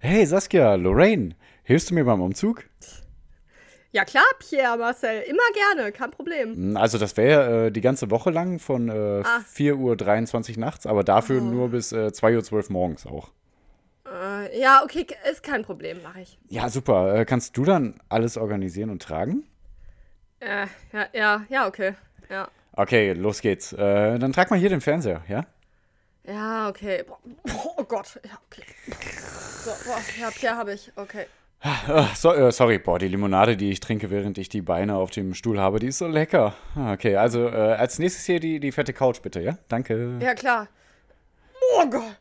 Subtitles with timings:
[0.00, 2.64] Hey Saskia, Lorraine, hilfst du mir beim Umzug?
[3.90, 6.54] Ja klar, Pierre, Marcel, immer gerne, kein Problem.
[6.54, 9.40] Hm, Also das wäre äh, die ganze Woche lang von äh, Ah.
[9.54, 11.44] 4.23 Uhr nachts, aber dafür Oh.
[11.44, 13.30] nur bis äh, 2.12 Uhr morgens auch.
[14.06, 16.38] Äh, ja, okay, ist kein Problem, mache ich.
[16.48, 17.14] Ja, super.
[17.14, 19.44] Äh, kannst du dann alles organisieren und tragen?
[20.40, 21.94] Äh, ja, ja, ja, okay.
[22.30, 22.48] Ja.
[22.72, 23.72] Okay, los geht's.
[23.72, 25.46] Äh, dann trag mal hier den Fernseher, ja?
[26.28, 27.04] Ja, okay.
[27.76, 28.62] Oh Gott, ja, okay.
[29.64, 31.26] So, boah, ja, Pierre habe ich, okay.
[31.62, 35.10] Äh, so, äh, sorry, boah, die Limonade, die ich trinke, während ich die Beine auf
[35.10, 36.54] dem Stuhl habe, die ist so lecker.
[36.76, 39.58] Ah, Okay, also äh, als nächstes hier die, die fette Couch, bitte, ja?
[39.68, 40.18] Danke.
[40.20, 40.68] Ja, klar.
[41.76, 42.16] Oh Gott.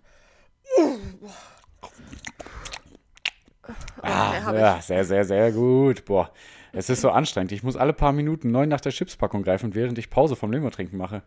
[4.02, 4.60] Ah, Okay, hab ich.
[4.62, 6.06] ja, sehr, sehr, sehr gut.
[6.06, 6.32] Boah,
[6.72, 7.52] es ist so anstrengend.
[7.52, 10.70] Ich muss alle paar Minuten neu nach der Chipspackung greifen, während ich Pause vom Limo
[10.70, 11.24] trinken mache.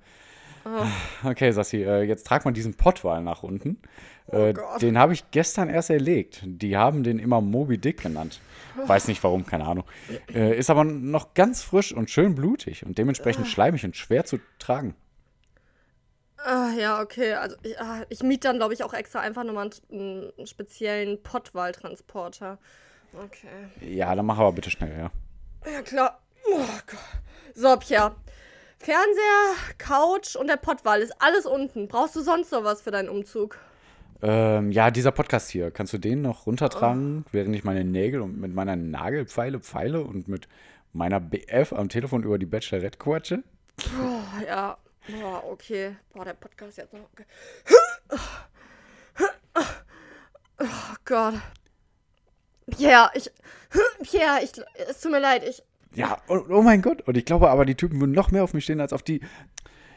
[0.64, 1.28] Oh.
[1.28, 3.80] Okay, Sassi, äh, jetzt trag mal diesen Pottwal nach unten.
[4.30, 4.82] Äh, Oh Gott.
[4.82, 6.42] den habe ich gestern erst erlegt.
[6.44, 8.40] Die haben den immer Moby Dick genannt.
[8.86, 9.84] Weiß nicht warum, keine Ahnung.
[10.32, 14.38] Äh, ist aber noch ganz frisch und schön blutig und dementsprechend schleimig und schwer zu
[14.58, 14.94] tragen.
[16.38, 17.34] Ah, ja, okay.
[17.34, 21.22] Also ich, ah, ich miete dann, glaube ich, auch extra einfach nochmal einen, einen speziellen
[21.22, 22.58] Pottwalltransporter.
[23.12, 23.48] Okay.
[23.94, 25.10] Ja, dann mach aber bitte schnell, ja.
[25.70, 26.20] Ja, klar.
[26.50, 26.98] Oh Gott.
[27.54, 28.14] So, Pierre.
[28.82, 31.86] Fernseher, Couch und der Pottwall ist alles unten.
[31.86, 33.58] Brauchst du sonst noch was für deinen Umzug?
[34.22, 37.28] Ähm, ja, dieser Podcast hier, kannst du den noch runtertragen, Oh.
[37.32, 40.48] während ich meine Nägel und mit meiner Nagelpfeile pfeile und mit
[40.94, 43.42] meiner BF am Telefon über die Bachelorette quatsche?
[43.98, 44.76] Oh, ja.
[45.08, 45.96] Boah, okay.
[46.12, 47.00] Boah, der Podcast jetzt noch.
[50.62, 51.34] Oh Gott.
[52.70, 53.30] Pierre, ich.
[54.02, 54.52] Pierre, ich.
[54.88, 55.62] Es tut mir leid, ich.
[55.94, 57.02] Ja, oh, oh mein Gott.
[57.02, 59.20] Und ich glaube aber, die Typen würden noch mehr auf mich stehen als auf die.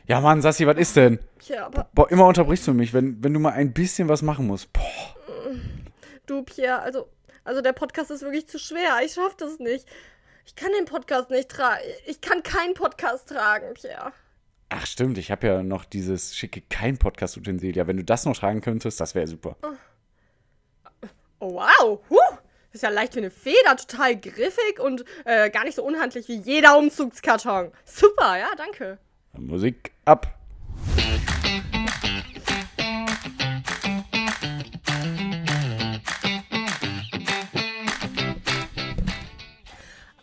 [0.05, 1.19] Ja, Mann, Sassi, was ist denn?
[1.37, 1.89] Pierre, aber.
[1.93, 4.71] Boah, immer unterbrichst du mich, wenn, wenn du mal ein bisschen was machen musst.
[4.73, 4.81] Boah.
[6.25, 7.07] Du, Pierre, also.
[7.45, 8.99] Also der Podcast ist wirklich zu schwer.
[9.03, 9.85] Ich schaff das nicht.
[10.45, 11.81] Ich kann den Podcast nicht tragen.
[12.05, 14.13] Ich kann keinen Podcast tragen, Pierre.
[14.69, 17.75] Ach stimmt, ich habe ja noch dieses schicke kein Podcast-Utensil.
[17.75, 19.55] Ja, wenn du das noch tragen könntest, das wäre super.
[21.39, 21.99] Oh, wow.
[22.09, 22.37] Huh.
[22.73, 26.37] Ist ja leicht wie eine Feder, total griffig und äh, gar nicht so unhandlich wie
[26.37, 27.71] jeder Umzugskarton.
[27.85, 28.97] Super, ja, danke.
[29.37, 30.39] Musik ab.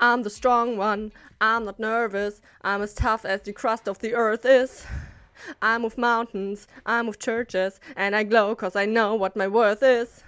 [0.00, 1.12] I'm the strong one.
[1.40, 2.42] I'm not nervous.
[2.64, 4.84] I'm as tough as the crust of the earth is.
[5.62, 6.66] I move mountains.
[6.84, 7.78] I move churches.
[7.94, 10.24] And I glow cause I know what my worth is.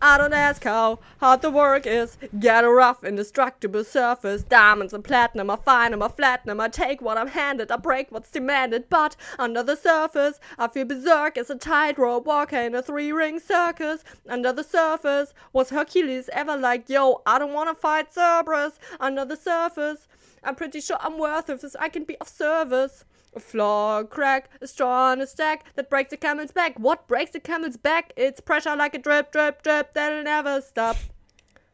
[0.00, 2.18] I don't ask how hard the work is.
[2.38, 4.42] Get a rough, indestructible surface.
[4.42, 6.60] Diamonds and platinum, I find 'em, I flatten 'em.
[6.60, 8.88] I take what I'm handed, I break what's demanded.
[8.90, 13.40] But under the surface, I feel berserk as a tightrope walker in a three ring
[13.40, 14.04] circus.
[14.28, 18.78] Under the surface, was Hercules ever like, yo, I don't wanna fight Cerberus?
[19.00, 20.08] Under the surface,
[20.44, 23.04] I'm pretty sure I'm worth it, I can be of service.
[23.36, 26.78] A flaw, crack, a straw on a stack that breaks a camel's back.
[26.78, 28.14] What breaks a camel's back?
[28.16, 30.96] It's pressure like a drip, drip, drip that'll never stop.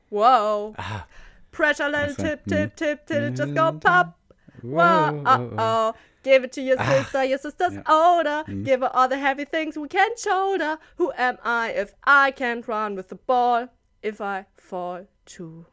[0.08, 0.74] Whoa.
[0.76, 1.06] Ah.
[1.52, 2.48] Pressure, let it That's tip, mm.
[2.48, 3.80] tip, tip, till it just go mm.
[3.80, 4.18] pop.
[4.62, 5.94] Whoa, uh oh.
[6.22, 6.88] Give it to your ah.
[6.88, 8.44] sister, your sister's older.
[8.48, 8.64] Mm.
[8.64, 10.78] Give her all the heavy things we can shoulder.
[10.96, 13.68] Who am I if I can't run with the ball?
[14.02, 15.66] If I fall too.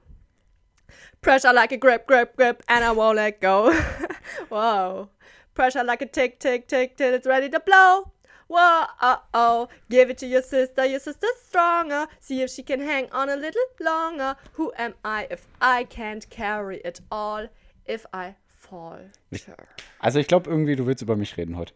[1.21, 3.73] Pressure like a grip, grip, grip, and I won't let go.
[4.49, 5.09] Whoa.
[5.59, 8.13] Pressure like a tick, tick, tick, till it's ready to blow.
[8.47, 9.67] Whoa, uh oh.
[9.89, 12.07] Give it to your sister, your sister's stronger.
[12.21, 14.37] See if she can hang on a little longer.
[14.53, 17.49] Who am I if I can't carry it all?
[17.85, 19.67] If I falter.
[19.99, 21.73] Also ich glaube irgendwie, du willst über mich reden heute.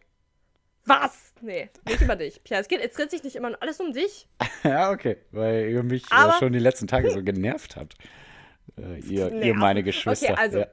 [0.86, 1.34] Was?
[1.42, 2.42] Nee, nicht über dich.
[2.42, 4.26] Pia, es, geht, es dreht sich nicht immer alles um dich.
[4.64, 5.18] ja, okay.
[5.30, 7.96] Weil ihr mich Aber- schon die letzten Tage so genervt habt.
[8.78, 10.32] Äh, ihr, ihr meine Geschwister.
[10.32, 10.66] Okay, also, Ja.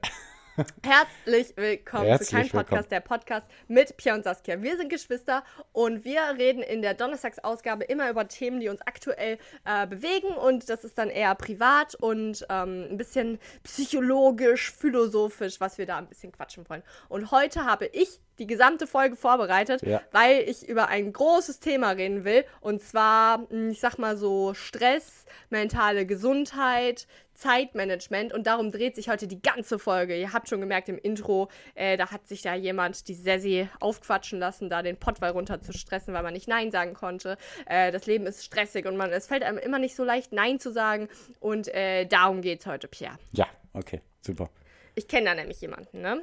[0.83, 2.89] Herzlich willkommen Herzlich zu Kein Podcast, willkommen.
[2.89, 4.61] der Podcast mit Pia und Saskia.
[4.61, 9.37] Wir sind Geschwister und wir reden in der Donnerstagsausgabe immer über Themen, die uns aktuell
[9.65, 15.77] äh, bewegen und das ist dann eher privat und ähm, ein bisschen psychologisch, philosophisch, was
[15.77, 16.83] wir da ein bisschen quatschen wollen.
[17.07, 20.01] Und heute habe ich die gesamte Folge vorbereitet, Ja.
[20.11, 24.53] weil ich über ein großes Thema reden will und zwar, mh, ich sag mal so
[24.53, 30.15] Stress, mentale Gesundheit, Zeitmanagement und darum dreht sich heute die ganze Folge.
[30.19, 34.39] Ihr habt schon gemerkt im Intro, äh, da hat sich da jemand die Sessi aufquatschen
[34.39, 37.37] lassen, da den Pottwall runter zu stressen, weil man nicht Nein sagen konnte.
[37.65, 40.59] Äh, das Leben ist stressig und man, es fällt einem immer nicht so leicht, Nein
[40.59, 41.09] zu sagen.
[41.39, 43.17] Und äh, darum geht's heute, Pierre.
[43.33, 44.49] ja, okay, super.
[44.95, 46.21] Ich kenne da nämlich jemanden, ne?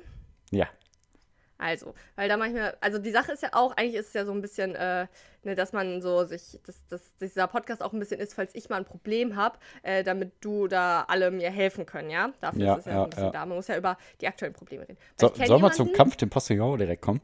[0.51, 0.67] Ja.
[1.61, 4.31] Also, weil da manchmal, also die Sache ist ja auch, eigentlich ist es ja so
[4.33, 5.09] ein bisschen, äh,
[5.43, 8.69] ne, dass man so sich, dass, dass dieser Podcast auch ein bisschen ist, falls ich
[8.69, 12.33] mal ein Problem habe, äh, damit du da alle mir helfen können, ja?
[12.41, 13.31] Dafür Ja, ist es ja, ja, so ein bisschen ja.
[13.33, 13.47] da.
[13.47, 14.99] Man muss ja über die aktuellen Probleme reden.
[15.21, 17.21] So, sollen wir zum jemanden- Kampf dem Postillon direkt kommen?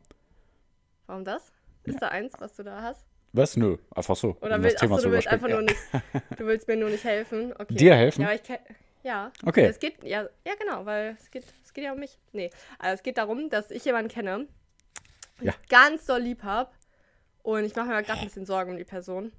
[1.06, 1.52] Warum das?
[1.84, 3.04] Ist da eins, was du da hast?
[3.34, 3.56] Was?
[3.56, 4.36] Nö, einfach so.
[4.40, 5.76] Oder will, das Thema achso, du willst einfach nur nicht,
[6.38, 7.52] du willst mir nur nicht helfen?
[7.58, 7.74] Okay.
[7.74, 8.22] Dir helfen?
[8.22, 8.58] Ja, aber ich kenn,
[9.02, 9.32] ja.
[9.44, 9.66] Okay.
[9.66, 11.44] Es geht, ja, ja, genau, weil es geht,
[11.74, 12.20] es geht ja um mich.
[12.32, 14.46] Nee, also es geht darum, dass ich jemanden kenne,
[15.40, 15.52] Ja.
[15.60, 16.70] ich ganz doll lieb habe
[17.42, 19.32] und ich mache mir gerade ein bisschen Sorgen um die Person,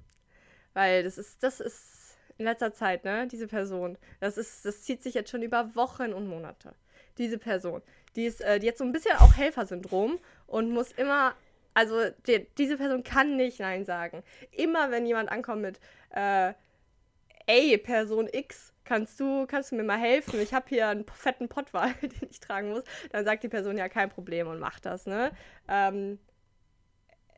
[0.74, 5.02] weil das ist, das ist in letzter Zeit, ne, diese Person, das ist, das zieht
[5.02, 6.74] sich jetzt schon über Wochen und Monate.
[7.16, 7.80] Diese Person,
[8.16, 11.34] die ist, äh, die hat so ein bisschen auch Helfersyndrom und muss immer,
[11.72, 14.22] also die, diese Person kann nicht Nein sagen.
[14.50, 15.80] Immer wenn jemand ankommt mit,
[16.10, 16.52] äh,
[17.46, 20.40] ey, Person X, kannst du, kannst du mir mal helfen?
[20.40, 22.84] Ich habe hier einen fetten Pottwal, den ich tragen muss.
[23.10, 25.32] Dann sagt die Person ja kein Problem und macht das, ne?
[25.68, 26.18] Ähm,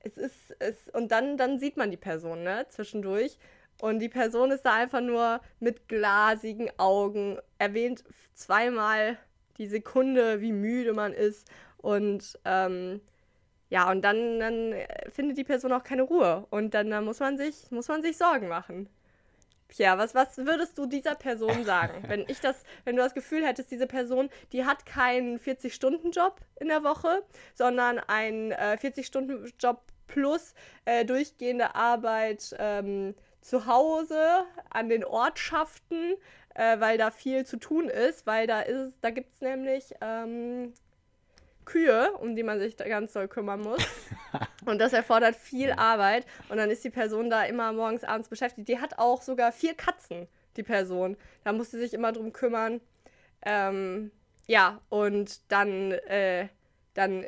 [0.04, 3.38] es ist, es, und dann, dann sieht man die Person, ne, zwischendurch.
[3.80, 8.04] Und die Person ist da einfach nur mit glasigen Augen, erwähnt
[8.34, 9.18] zweimal
[9.56, 11.48] die Sekunde, wie müde man ist.
[11.78, 13.00] Und ähm,
[13.70, 16.46] ja, und dann, dann äh, findet die Person auch keine Ruhe.
[16.50, 18.88] Und dann, dann muss man sich, muss man sich Sorgen machen.
[19.68, 22.02] Pierre, was, was würdest du dieser Person sagen?
[22.08, 26.68] Wenn ich das, wenn du das Gefühl hättest, diese Person, die hat keinen 40-Stunden-Job in
[26.68, 27.22] der Woche,
[27.54, 30.54] sondern einen äh, 40-Stunden-Job plus
[30.84, 36.14] äh, durchgehende Arbeit ähm, zu Hause, an den Ortschaften,
[36.54, 40.72] äh, weil da viel zu tun ist, weil da ist, da gibt es nämlich ähm,
[41.68, 43.86] Kühe, um die man sich da ganz doll kümmern muss.
[44.64, 46.26] Und das erfordert viel Arbeit.
[46.48, 48.68] Und dann ist die Person da immer morgens, abends beschäftigt.
[48.68, 50.26] Die hat auch sogar vier Katzen,
[50.56, 51.16] die Person.
[51.44, 52.80] Da muss sie sich immer drum kümmern.
[53.44, 54.10] Ähm,
[54.46, 56.48] ja, und dann, äh,
[56.94, 57.26] dann,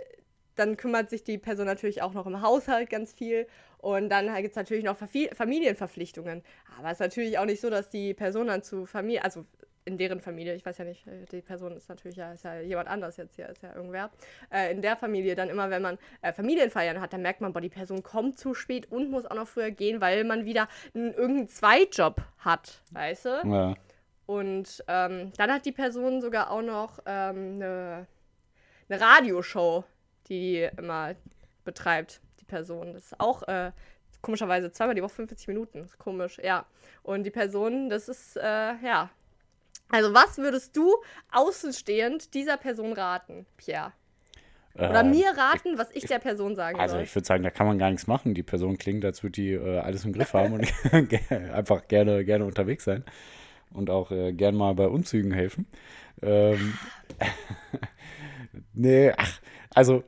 [0.57, 3.47] dann kümmert sich die Person natürlich auch noch im Haushalt ganz viel.
[3.77, 6.43] Und dann gibt es natürlich noch Familienverpflichtungen.
[6.79, 9.45] Aber es ist natürlich auch nicht so, dass die Person dann zu Familie, also
[9.85, 12.61] in deren Familie, ich weiß ja nicht, äh, die Person ist natürlich ja, ist ja
[12.61, 14.11] jemand anders jetzt hier, ist ja irgendwer,
[14.53, 17.61] äh, in der Familie dann immer, wenn man äh, Familienfeiern hat, dann merkt man, boah,
[17.61, 21.13] die Person kommt zu spät und muss auch noch früher gehen, weil man wieder einen,
[21.13, 23.29] irgendeinen Zweitjob hat, weißt du?
[23.45, 23.75] Ja.
[24.27, 28.07] Und ähm, dann hat die Person sogar auch noch ähm, eine,
[28.89, 29.85] eine Radioshow,
[30.29, 31.17] die immer
[31.65, 32.93] betreibt, die Person.
[32.93, 33.73] Das ist auch äh,
[34.23, 35.79] komischerweise zweimal die Woche 45 Minuten.
[35.79, 36.65] Das ist komisch, ja.
[37.03, 39.11] Und die Person, das ist, äh, ja.
[39.91, 40.95] Also, was würdest du
[41.33, 43.93] außenstehend dieser Person raten, Pierre?
[44.75, 47.05] Oder Äh, mir raten, was ich der Person sagen Also soll?
[47.05, 48.35] ich würde sagen, da kann man gar nichts machen.
[48.35, 50.73] Die Person klingt, als würde die äh, alles im Griff haben und
[51.53, 53.05] einfach gerne, gerne unterwegs sein.
[53.73, 55.67] Und auch äh, gern mal bei Umzügen helfen.
[56.23, 56.75] Ähm,
[58.73, 59.41] nee, ach,
[59.75, 60.05] also,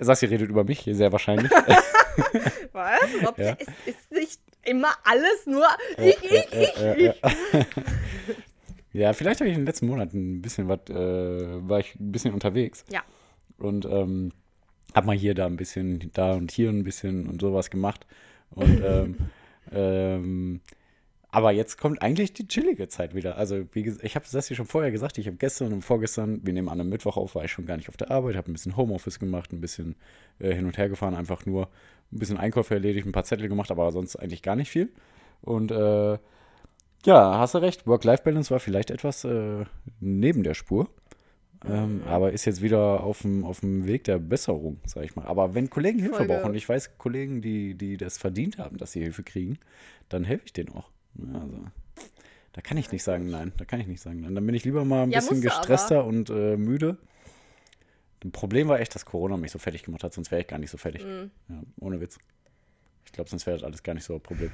[0.00, 1.50] Sassi redet über mich, sehr wahrscheinlich.
[2.72, 3.00] Was?
[3.26, 3.56] Ob Ja.
[3.58, 5.66] es ist nicht immer alles nur
[5.98, 7.22] ich, ich, ich, ich.
[8.96, 12.12] Ja, vielleicht habe ich in den letzten Monaten ein bisschen was, äh, war ich ein
[12.12, 12.84] bisschen unterwegs.
[12.90, 13.02] Ja.
[13.58, 14.32] Und ähm,
[14.94, 18.06] habe mal hier da ein bisschen, da und hier ein bisschen und sowas gemacht.
[18.50, 19.16] Und ähm,
[19.72, 20.60] ähm,
[21.30, 23.36] aber jetzt kommt eigentlich die chillige Zeit wieder.
[23.36, 25.18] Also, wie gesagt, ich habe das hier schon vorher gesagt.
[25.18, 27.76] Ich habe gestern und vorgestern, wir nehmen an einem Mittwoch auf, war ich schon gar
[27.76, 29.96] nicht auf der Arbeit, habe ein bisschen Homeoffice gemacht, ein bisschen
[30.38, 31.68] äh, hin und her gefahren, einfach nur
[32.12, 34.90] ein bisschen Einkäufe erledigt, ein paar Zettel gemacht, aber sonst eigentlich gar nicht viel.
[35.42, 36.18] Und äh,
[37.06, 37.86] ja, hast du recht.
[37.86, 39.64] Work-Life-Balance war vielleicht etwas äh,
[40.00, 40.88] neben der Spur.
[41.68, 45.24] Ähm, aber ist jetzt wieder auf dem, auf dem Weg der Besserung, sag ich mal.
[45.26, 46.32] Aber wenn Kollegen Hilfe Folge.
[46.34, 49.58] brauchen und ich weiß, Kollegen, die, die das verdient haben, dass sie Hilfe kriegen,
[50.08, 50.90] dann helfe ich denen auch.
[51.18, 51.64] Also,
[52.52, 53.52] da kann ich nicht sagen nein.
[53.56, 54.34] Da kann ich nicht sagen nein.
[54.34, 55.56] Dann bin ich lieber mal ein Ja, bisschen du aber.
[55.60, 56.98] gestresster und äh, müde.
[58.24, 60.58] Ein Problem war echt, dass Corona mich so fertig gemacht hat, sonst wäre ich gar
[60.58, 61.04] nicht so fertig.
[61.04, 61.30] Mhm.
[61.48, 62.18] Ja, ohne Witz.
[63.04, 64.50] Ich glaube, sonst wäre das alles gar nicht so ein Problem.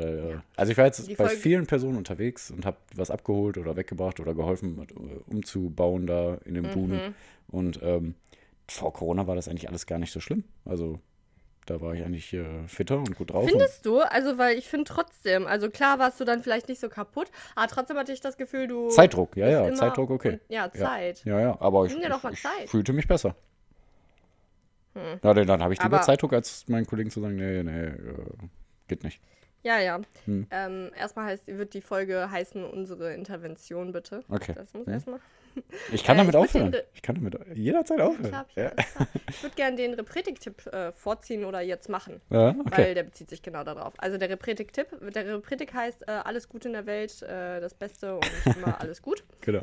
[0.00, 3.10] Weil, äh, also ich war jetzt Die bei Folge- vielen Personen unterwegs und habe was
[3.10, 6.72] abgeholt oder weggebracht oder geholfen, äh, umzubauen da in den Mhm.
[6.72, 7.14] Buden.
[7.48, 8.14] Und ähm,
[8.68, 10.44] vor Corona war das eigentlich alles gar nicht so schlimm.
[10.64, 11.00] Also
[11.66, 13.48] da war ich eigentlich äh, fitter und gut drauf.
[13.48, 14.00] Findest du?
[14.00, 17.68] Also, weil ich finde trotzdem, also klar warst du dann vielleicht nicht so kaputt, aber
[17.68, 18.88] trotzdem hatte ich das Gefühl, du.
[18.88, 20.32] Zeitdruck, ja, ja, Zeitdruck, okay.
[20.32, 21.24] Und, ja, Zeit.
[21.24, 22.02] Ja, ja, aber ich, ich,
[22.64, 23.36] ich fühlte mich besser.
[25.22, 27.84] Ja, dann, dann habe ich lieber Aber- Zeitdruck, als meinen Kollegen zu sagen, nee, nee,
[27.86, 27.94] äh,
[28.88, 29.20] geht nicht.
[29.62, 30.00] Ja, ja.
[30.24, 30.46] Hm.
[30.50, 34.22] Ähm, erstmal heißt, wird die Folge heißen unsere Intervention, bitte.
[34.28, 34.52] Okay.
[34.54, 34.92] Das muss Hm.
[34.92, 35.20] erstmal.
[35.92, 36.76] Ich kann Äh, damit ich aufhören.
[36.94, 38.28] Ich kann damit jederzeit aufhören.
[38.30, 38.70] Klar, Ja, ja.
[38.70, 39.08] klar.
[39.28, 42.20] Ich würde gerne den Repretik-Tipp äh, vorziehen oder jetzt machen.
[42.30, 42.94] ja Weil okay.
[42.94, 43.92] der bezieht sich genau darauf.
[43.98, 48.14] Also der Repretik-Tipp, der Repretik heißt äh, alles gut in der Welt, äh, das Beste
[48.14, 48.24] und
[48.56, 49.24] immer alles gut.
[49.40, 49.62] Genau.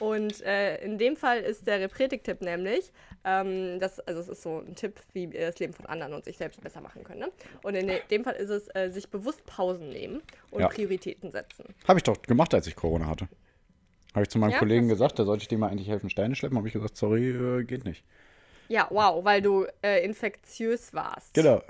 [0.00, 2.92] Und äh, in dem Fall ist der Repretik-Tipp nämlich,
[3.24, 6.24] ähm, das, also es ist so ein Tipp, wie wir das Leben von anderen und
[6.24, 7.20] sich selbst besser machen können.
[7.20, 7.32] Ne?
[7.62, 10.68] Und in dem Fall ist es, äh, sich bewusst Pausen nehmen und Ja.
[10.68, 11.64] Prioritäten setzen.
[11.88, 13.28] Habe ich doch gemacht, als ich Corona hatte.
[14.14, 16.34] Habe ich zu meinem Ja, Kollegen gesagt, da sollte ich dem mal eigentlich helfen, Steine
[16.36, 16.56] schleppen.
[16.56, 18.04] Habe ich gesagt, sorry, äh, geht nicht.
[18.68, 21.34] Ja, wow, weil du äh, infektiös warst.
[21.34, 21.62] Genau.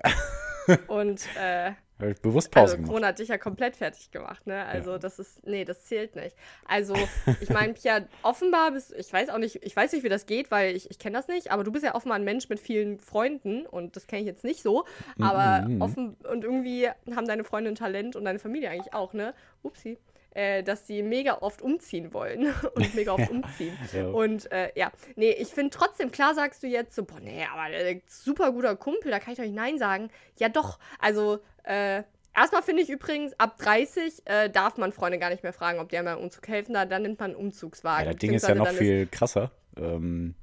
[0.86, 2.88] Und äh, Habe ich bewusst Pause also gemacht.
[2.88, 4.64] Corona hat dich ja komplett fertig gemacht, ne?
[4.64, 6.36] Also das ist, nee, das zählt nicht.
[6.66, 6.94] Also
[7.40, 10.50] ich meine, Pia, offenbar bist, ich weiß auch nicht, ich weiß nicht, wie das geht,
[10.50, 12.98] weil ich, ich kenne das nicht, aber du bist ja offenbar ein Mensch mit vielen
[12.98, 14.84] Freunden und das kenne ich jetzt nicht so,
[15.20, 15.80] aber Mhm.
[15.82, 19.34] offen und irgendwie haben deine Freunde ein Talent und deine Familie eigentlich auch, ne?
[19.62, 19.98] Upsi.
[20.36, 23.78] Äh, dass die mega oft umziehen wollen und mega oft umziehen.
[23.92, 24.08] Ja.
[24.08, 27.70] Und äh, ja, nee, ich finde trotzdem, klar sagst du jetzt so, boah, nee, aber
[27.70, 30.10] der super guter Kumpel, da kann ich doch nicht Nein sagen.
[30.40, 30.80] Ja, doch.
[30.98, 32.02] Also, äh,
[32.34, 35.88] erstmal finde ich übrigens, ab 30 äh, darf man Freunde gar nicht mehr fragen, ob
[35.88, 36.74] die einem beim Umzug helfen.
[36.74, 38.06] Da, dann nimmt man einen Umzugswagen.
[38.06, 39.50] Ja, das Ding ist ja noch viel krasser.
[39.76, 40.34] Ähm,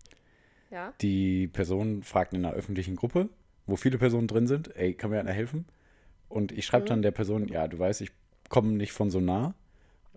[0.69, 3.29] ja, die Person fragt in einer öffentlichen Gruppe,
[3.65, 5.65] wo viele Personen drin sind, ey, kann mir einer helfen?
[6.29, 6.89] Und ich schreibe Mhm.
[6.89, 8.11] dann der Person, ja, du weißt, ich
[8.49, 9.53] komme nicht von so nah.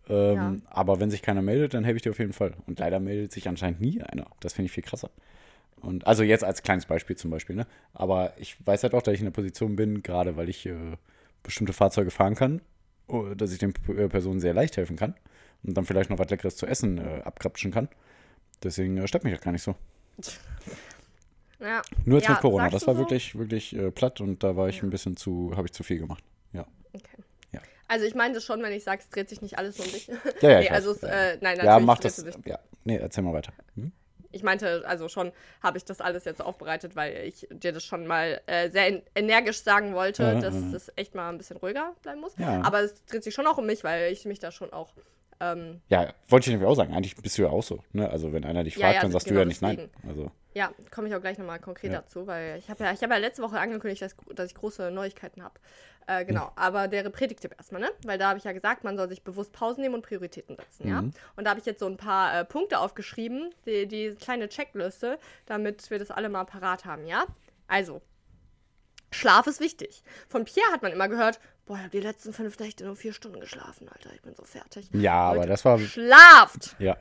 [0.09, 0.55] Ähm, Ja.
[0.71, 2.53] Aber wenn sich keiner meldet, dann helfe ich dir auf jeden Fall.
[2.67, 4.27] Und leider meldet sich anscheinend nie einer.
[4.41, 5.11] Das finde ich viel krasser.
[5.85, 7.67] Und also jetzt als kleines Beispiel zum Beispiel, ne?
[7.93, 10.97] Aber ich weiß halt auch, dass ich in der Position bin, gerade weil ich äh,
[11.43, 12.63] bestimmte Fahrzeuge fahren kann,
[13.07, 15.15] oh, dass ich den äh, Personen sehr leicht helfen kann
[15.63, 17.89] und dann vielleicht noch was Leckeres zu essen äh, abkrapschen kann.
[18.63, 19.75] Deswegen äh, stört mich das gar nicht so.
[21.61, 21.83] ja.
[22.05, 22.71] Nur jetzt ja, mit Corona.
[22.71, 23.01] Das war so?
[23.01, 25.99] wirklich, wirklich äh, platt und da war ich ein bisschen zu, habe ich zu viel
[25.99, 26.25] gemacht.
[26.53, 26.67] Ja.
[26.93, 27.23] Okay.
[27.53, 27.61] Ja.
[27.89, 30.07] Also ich meine das schon, wenn ich sage, es dreht sich nicht alles um dich.
[30.41, 32.25] Ja, ja, nee, also es, äh, nein, natürlich Ja, mach das.
[32.47, 32.59] Ja.
[32.85, 33.53] Nee, erzähl mal weiter.
[33.77, 33.93] Hm?
[34.35, 38.07] Ich meinte, also schon habe ich das alles jetzt aufbereitet, weil ich dir das schon
[38.07, 40.73] mal äh, sehr en energisch sagen wollte, Ja, dass ja.
[40.75, 42.37] es echt mal ein bisschen ruhiger bleiben muss.
[42.39, 42.63] Ja.
[42.63, 44.93] Aber es dreht sich schon auch um mich, weil ich mich da schon auch.
[45.41, 46.95] Ähm, Ja, wollte ich nämlich auch sagen.
[46.95, 47.81] Eigentlich bist du ja auch so.
[47.93, 48.09] Ne?
[48.09, 49.77] Also wenn einer dich Ja, fragt, ja, dann sagst genau du ja nicht nein.
[49.77, 50.09] deswegen.
[50.09, 52.01] Also ja, komme ich auch gleich nochmal konkret Ja.
[52.01, 54.93] dazu, weil ich habe ja, ich habe ja letzte Woche angekündigt, dass, dass ich große
[54.93, 55.55] Neuigkeiten habe.
[56.07, 57.91] Äh, genau, aber der Predigtipp erstmal, ne?
[58.05, 60.89] Weil da habe ich ja gesagt, man soll sich bewusst Pausen nehmen und Prioritäten setzen,
[60.89, 61.03] ja?
[61.03, 61.13] Mhm.
[61.37, 65.19] Und da habe ich jetzt so ein paar äh, Punkte aufgeschrieben, die, die kleine Checkliste,
[65.47, 67.25] damit wir das alle mal parat haben, ja?
[67.69, 68.03] Also,
[69.11, 70.03] Schlaf ist wichtig.
[70.29, 73.13] Von Pierre hat man immer gehört, boah, ich habe die letzten fünf Nächte nur vier
[73.13, 74.89] Stunden geschlafen, Alter, ich bin so fertig.
[74.93, 76.77] ja, aber Leute, das war Schlaft!
[76.79, 76.97] ja,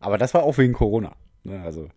[0.00, 1.14] aber das war auch wegen Corona.
[1.42, 1.62] Ne?
[1.62, 1.88] Also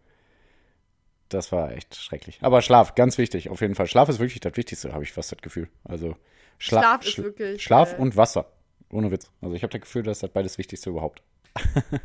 [1.29, 2.39] das war echt schrecklich.
[2.41, 3.87] Aber Schlaf, ganz wichtig, auf jeden Fall.
[3.87, 5.69] Schlaf ist wirklich das Wichtigste, habe ich fast das Gefühl.
[5.83, 6.15] Also
[6.57, 8.51] Schla Schlaf ist Schla- wirklich, Schlaf äh, und Wasser,
[8.91, 9.31] ohne Witz.
[9.41, 11.21] Also ich habe das Gefühl, das ist das beides Wichtigste überhaupt.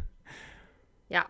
[1.09, 1.27] Ja.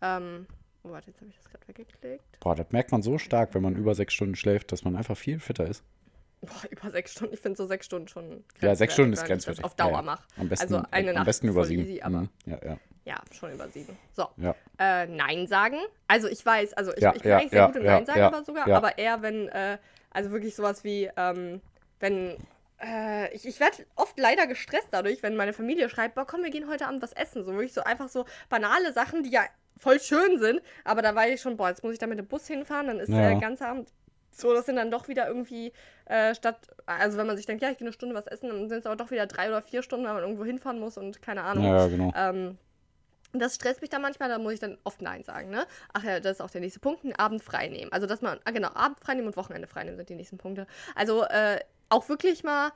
[0.00, 0.46] Ähm,
[0.82, 2.40] oh, warte, jetzt habe ich das gerade weggeklickt.
[2.40, 5.16] Boah, das merkt man so stark, wenn man über sechs Stunden schläft, dass man einfach
[5.16, 5.82] viel fitter ist.
[6.40, 7.34] Boah, über sechs Stunden.
[7.34, 9.64] Ich finde so sechs Stunden schon Ja, sechs Stunden ist grenzwertig.
[9.64, 10.18] auf Dauer ja, ja.
[10.36, 11.82] Am besten, also eine am Nacht besten über sieben.
[11.84, 12.28] easy, aber Mhm.
[12.46, 12.78] Ja, ja.
[13.08, 13.96] Ja, schon über sieben.
[14.12, 14.28] So.
[14.36, 14.54] Ja.
[14.78, 15.78] Äh, Nein sagen.
[16.06, 18.20] Also ich weiß, also ich, Ja, ich bin ja, eigentlich sehr gut im Nein sagen
[18.20, 19.78] aber sogar, aber eher wenn, äh,
[20.10, 21.62] also wirklich sowas wie, ähm,
[22.00, 22.36] wenn,
[22.82, 26.50] äh, ich, ich werde oft leider gestresst dadurch, wenn meine Familie schreibt, boah komm, wir
[26.50, 27.44] gehen heute Abend was essen.
[27.44, 29.42] So wirklich so einfach so banale Sachen, die ja
[29.78, 32.26] voll schön sind, aber da weiß ich schon, boah, jetzt muss ich da mit dem
[32.26, 33.88] Bus hinfahren, dann ist der ganze Abend
[34.30, 35.72] so, das sind dann doch wieder irgendwie
[36.04, 38.68] äh, statt, also wenn man sich denkt, ja, ich gehe eine Stunde was essen, dann
[38.68, 41.22] sind es aber doch wieder drei oder vier Stunden, weil man irgendwo hinfahren muss und
[41.22, 41.64] keine Ahnung.
[41.64, 42.12] Ja, genau.
[42.14, 42.58] Ähm,
[43.32, 45.66] das stresst mich dann manchmal, da muss ich dann oft Nein sagen, ne?
[45.92, 47.92] Ach ja, das ist auch der nächste Punkt, einen Abend frei nehmen.
[47.92, 50.38] Also, dass man, ah genau, Abend frei nehmen und Wochenende frei nehmen sind die nächsten
[50.38, 50.66] Punkte.
[50.94, 51.58] Also, äh,
[51.90, 52.70] auch wirklich mal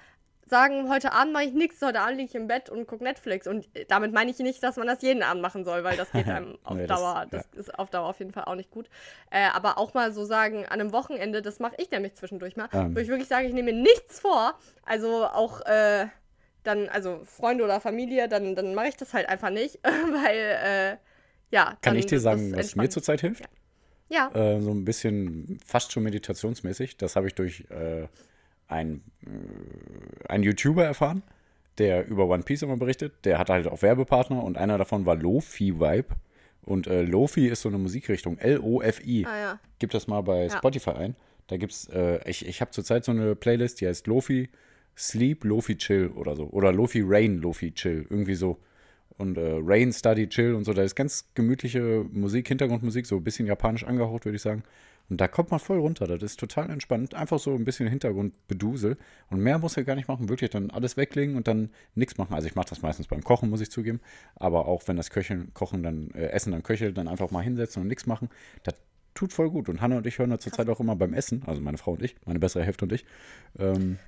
[0.44, 3.46] sagen, heute Abend mache ich nichts, heute Abend liege ich im Bett und gucke Netflix.
[3.46, 6.10] Und äh, damit meine ich nicht, dass man das jeden Abend machen soll, weil das
[6.12, 8.70] geht einem auf Nee, das- Dauer, das ist auf Dauer auf jeden Fall auch nicht
[8.70, 8.90] gut.
[9.30, 12.68] Äh, aber auch mal so sagen, an einem Wochenende, das mache ich nämlich zwischendurch mal,
[12.72, 12.94] Ähm.
[12.94, 14.58] wo ich wirklich sage, ich nehme mir nichts vor.
[14.84, 16.06] Also auch, äh,
[16.62, 20.96] dann, also Freunde oder Familie, dann, dann mache ich das halt einfach nicht, weil, äh,
[21.50, 21.76] ja.
[21.82, 23.44] Kann ich dir sagen, was mir zurzeit hilft?
[24.08, 24.30] Ja.
[24.34, 26.96] Äh, so ein bisschen fast schon meditationsmäßig.
[26.98, 28.06] Das habe ich durch äh,
[28.68, 31.22] einen, äh, einen YouTuber erfahren,
[31.78, 33.24] der über One Piece immer berichtet.
[33.24, 36.14] Der hat halt auch Werbepartner und einer davon war Lofi Vibe.
[36.64, 39.26] Und äh, Lofi ist so eine Musikrichtung, L-O-F-I.
[39.26, 39.60] Ah ja.
[39.78, 40.56] Gib das mal bei Ja.
[40.58, 41.16] Spotify ein.
[41.48, 44.48] Da gibt's, äh, ich, ich habe zurzeit so eine Playlist, die heißt Lofi
[44.96, 46.48] Sleep, Lofi Chill oder so.
[46.50, 48.06] Oder Lofi Rain, Lofi Chill.
[48.08, 48.58] Irgendwie so.
[49.18, 50.72] Und äh, Rain, Study, Chill und so.
[50.72, 54.62] Da ist ganz gemütliche Musik, Hintergrundmusik, so ein bisschen japanisch angehaucht, würde ich sagen.
[55.08, 56.06] Und da kommt man voll runter.
[56.06, 57.14] Das ist total entspannt.
[57.14, 58.96] Einfach so ein bisschen Hintergrundbedusel.
[59.30, 60.28] Und mehr muss er gar nicht machen.
[60.28, 62.34] Wirklich dann alles weglegen und dann nichts machen.
[62.34, 64.00] Also ich mache das meistens beim Kochen, muss ich zugeben.
[64.36, 67.82] Aber auch wenn das Köcheln, Kochen dann, äh, Essen dann köchelt, dann einfach mal hinsetzen
[67.82, 68.30] und nichts machen.
[68.62, 68.74] Das
[69.14, 69.68] tut voll gut.
[69.68, 72.02] Und Hannah und ich hören da zurzeit auch immer beim Essen, also meine Frau und
[72.02, 73.04] ich, meine bessere Hälfte und ich,
[73.58, 73.98] ähm,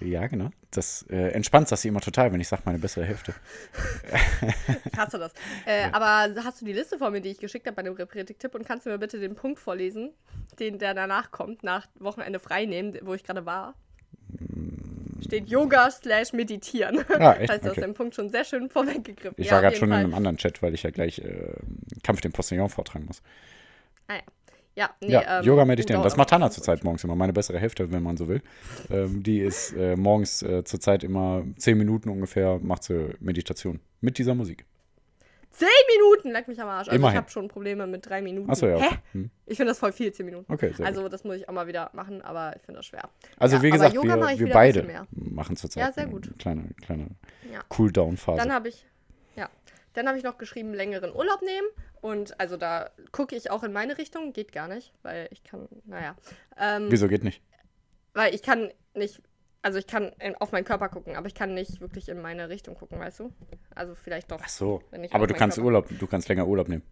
[0.00, 0.50] Ja, genau.
[0.70, 3.32] Das äh, entspannt das sie immer total, wenn ich sage, meine bessere Hälfte.
[4.92, 5.32] Ich hasse das.
[5.66, 8.54] Äh, Aber hast du die Liste vor mir, die ich geschickt habe bei dem Repretik-Tipp
[8.54, 10.10] und kannst du mir bitte den Punkt vorlesen,
[10.58, 13.74] den der danach kommt, nach Wochenende frei nehmen, wo ich gerade war?
[15.24, 17.04] Steht Yoga slash meditieren.
[17.18, 17.50] Ah, echt?
[17.52, 17.86] heißt, du hast Okay.
[17.86, 19.36] den Punkt schon sehr schön vorweggegriffen.
[19.38, 20.04] Ich Ja, war gerade schon in Fall.
[20.04, 21.54] einem anderen Chat, weil ich ja gleich äh,
[22.02, 23.22] Kampf den Postillon vortragen muss.
[24.08, 24.22] Ah, ja.
[24.76, 26.02] Ja, nee, ja, ähm, Yoga meditieren.
[26.02, 28.42] Das macht schon zurzeit morgens immer, meine bessere Hälfte, wenn man so will.
[28.90, 34.18] Ähm, die ist äh, morgens äh, zurzeit immer zehn Minuten ungefähr, macht sie Meditation mit
[34.18, 34.64] dieser Musik.
[35.50, 36.88] Zehn Minuten, leck mich am Arsch.
[36.88, 37.14] Also Immerhin.
[37.14, 38.50] ich habe schon Probleme mit drei Minuten.
[38.50, 38.76] Achso, ja.
[38.78, 38.86] Hä?
[38.86, 38.98] Okay.
[39.12, 39.30] Hm.
[39.46, 40.52] Ich finde das voll viel, zehn Minuten.
[40.52, 41.12] Okay, sehr also gut.
[41.12, 43.08] das muss ich auch mal wieder machen, aber ich finde das schwer.
[43.38, 45.06] Also ja, wie gesagt, wir, wir beide mehr.
[45.12, 46.36] machen zurzeit Ja, sehr eine gut.
[46.40, 47.06] kleine, kleine
[47.52, 47.60] Ja.
[47.68, 48.38] Cooldown-Phase.
[48.38, 48.84] Dann habe ich,
[49.94, 51.66] dann habe ich noch geschrieben, längeren Urlaub nehmen.
[52.00, 54.32] Und also da gucke ich auch in meine Richtung.
[54.32, 56.14] Geht gar nicht, weil ich kann, naja.
[56.58, 57.42] Ähm, Wieso geht nicht?
[58.12, 59.22] Weil ich kann nicht,
[59.62, 62.74] also ich kann auf meinen Körper gucken, aber ich kann nicht wirklich in meine Richtung
[62.76, 63.32] gucken, weißt du?
[63.74, 64.40] Also vielleicht doch.
[64.42, 64.82] Ach so.
[64.90, 66.82] wenn ich Aber du kannst Körper- Urlaub, du kannst länger Urlaub nehmen.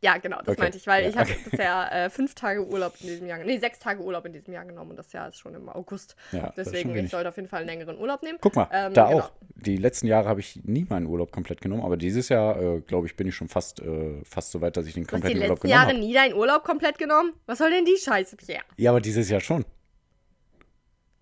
[0.00, 0.60] Ja, genau, das Okay.
[0.60, 1.40] meinte ich, weil Ja, ich habe okay.
[1.50, 4.64] bisher äh, fünf Tage Urlaub in diesem Jahr, nee, sechs Tage Urlaub in diesem Jahr
[4.64, 6.14] genommen und das Jahr ist schon im August.
[6.30, 8.38] Ja, Deswegen, ich sollte auf jeden Fall einen längeren Urlaub nehmen.
[8.40, 9.18] Guck mal, Ähm, da genau.
[9.24, 9.32] auch.
[9.56, 13.08] Die letzten Jahre habe ich nie meinen Urlaub komplett genommen, aber dieses Jahr, äh, glaube
[13.08, 15.32] ich, bin ich schon fast, äh, fast so weit, dass ich den Du hast die
[15.32, 16.06] kompletten Urlaub letzten genommen Jahre habe.
[16.06, 17.32] nie deinen Urlaub komplett genommen?
[17.46, 18.62] Was soll denn die Scheiße, Pierre?
[18.76, 19.64] Ja, aber dieses Jahr schon.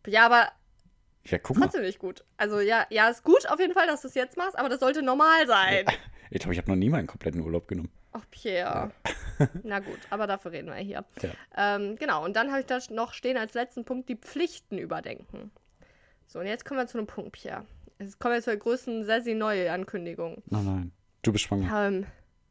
[0.07, 0.49] Ja, aber
[1.25, 1.65] Ja, guck mal.
[1.67, 2.25] trotzdem nicht gut.
[2.37, 4.81] Also ja, ja, ist gut auf jeden Fall, dass du es jetzt machst, aber das
[4.81, 5.87] sollte normal sein.
[6.29, 7.89] Ich glaube, ich habe noch nie meinen kompletten Urlaub genommen.
[8.19, 8.91] Ach, Pierre.
[9.63, 11.05] Na gut, aber dafür reden wir hier.
[11.21, 11.31] Ja.
[11.77, 15.51] Ähm, genau, und dann habe ich da noch stehen als letzten Punkt die Pflichten überdenken.
[16.27, 17.65] So, und jetzt kommen wir zu einem Punkt, Pierre.
[17.99, 20.43] Jetzt kommen wir zur größten Sessi-Neue-Ankündigung.
[20.51, 20.93] Oh nein.
[21.23, 21.87] Du bist schwanger.
[21.89, 22.07] Ähm,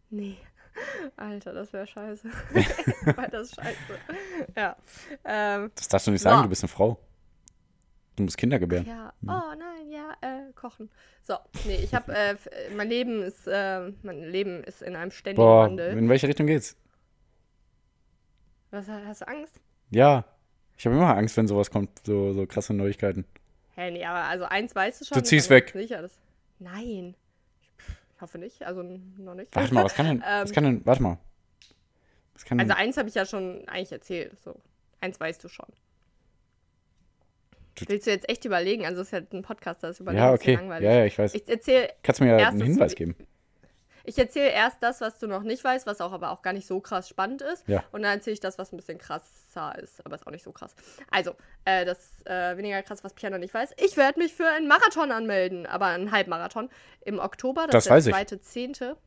[0.10, 0.38] nee.
[1.18, 2.30] Alter, das wäre scheiße.
[3.16, 3.78] Weil das scheiße.
[4.56, 4.76] Ja.
[5.24, 6.44] Ähm, Das darfst du nicht sagen, So.
[6.44, 7.00] du bist eine Frau.
[8.16, 8.86] Du musst Kinder gebären.
[8.86, 9.14] ja.
[9.24, 10.90] Oh nein, ja, äh, kochen.
[11.22, 12.38] So, nee, ich habe, äh, äh,
[12.76, 15.98] mein Leben ist, äh, mein Leben ist in einem ständigen Boah, Wandel.
[15.98, 16.78] in welche Richtung geht's?
[18.72, 19.60] Was, hast du Angst?
[19.90, 20.26] Ja.
[20.78, 23.26] Ich habe immer Angst, wenn sowas kommt, so, so krasse Neuigkeiten.
[23.76, 25.18] Hä, nee, aber also eins weißt du schon.
[25.18, 25.72] Du ziehst weg.
[25.74, 26.18] Sicher, das,
[26.60, 27.16] nein.
[28.16, 28.82] Ich hoffe nicht, also
[29.18, 29.54] noch nicht.
[29.56, 30.56] Warte mal, was kann denn, was Ähm.
[30.56, 31.18] kann denn, warte mal.
[32.46, 34.38] Kann Also denn, eins habe ich ja schon eigentlich erzählt.
[34.44, 34.56] So.
[35.02, 35.68] Eins weißt du schon.
[37.88, 38.86] Willst du jetzt echt überlegen?
[38.86, 40.56] Also es ist ja ein Podcast, das ist überlegen ja, okay.
[40.56, 40.86] langweilig.
[40.86, 41.34] Ja, ja, ich weiß.
[41.34, 43.16] Ich erzähle Kannst du mir ja einen Hinweis geben?
[44.06, 46.68] ich erzähl erst das, was du noch nicht weißt, was auch aber auch gar nicht
[46.68, 47.68] so krass spannend ist.
[47.68, 47.84] Ja.
[47.92, 50.52] Und dann erzähle ich das, was ein bisschen krasser ist, aber ist auch nicht so
[50.52, 50.76] krass.
[51.12, 51.36] Also,
[51.66, 53.72] äh, das äh, weniger krass, was Pierre noch nicht weiß.
[53.84, 56.70] Ich werde mich für einen Marathon anmelden, aber einen Halbmarathon
[57.02, 57.68] im Oktober.
[57.68, 58.16] Das ist weiß der ich.
[58.16, 58.98] zweite, zehnte.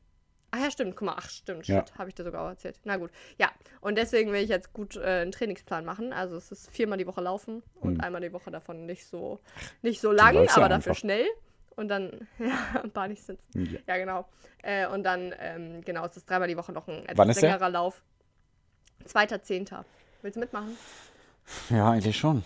[0.50, 0.96] Ach ja, stimmt.
[0.96, 1.84] Guck mal, ach stimmt, Ja.
[1.86, 2.78] shit, habe ich dir sogar auch erzählt.
[2.84, 3.50] Na gut, ja.
[3.80, 6.12] Und deswegen will ich jetzt gut äh, einen Trainingsplan machen.
[6.12, 8.00] Also es ist viermal die Woche laufen und Hm.
[8.00, 9.40] einmal die Woche davon nicht so,
[9.82, 10.94] nicht so lang, ja aber dafür einfach.
[10.96, 11.26] schnell.
[11.76, 13.42] Und dann, ja, ein paar nicht sind's.
[13.54, 13.78] Ja.
[13.86, 14.28] Ja, genau.
[14.62, 18.02] Äh, und dann, ähm, genau, es ist dreimal die Woche noch ein etwas längerer Lauf.
[19.04, 19.84] Zweiter Zehnter.
[20.22, 20.76] Willst du mitmachen?
[21.70, 22.42] Ja, eigentlich schon.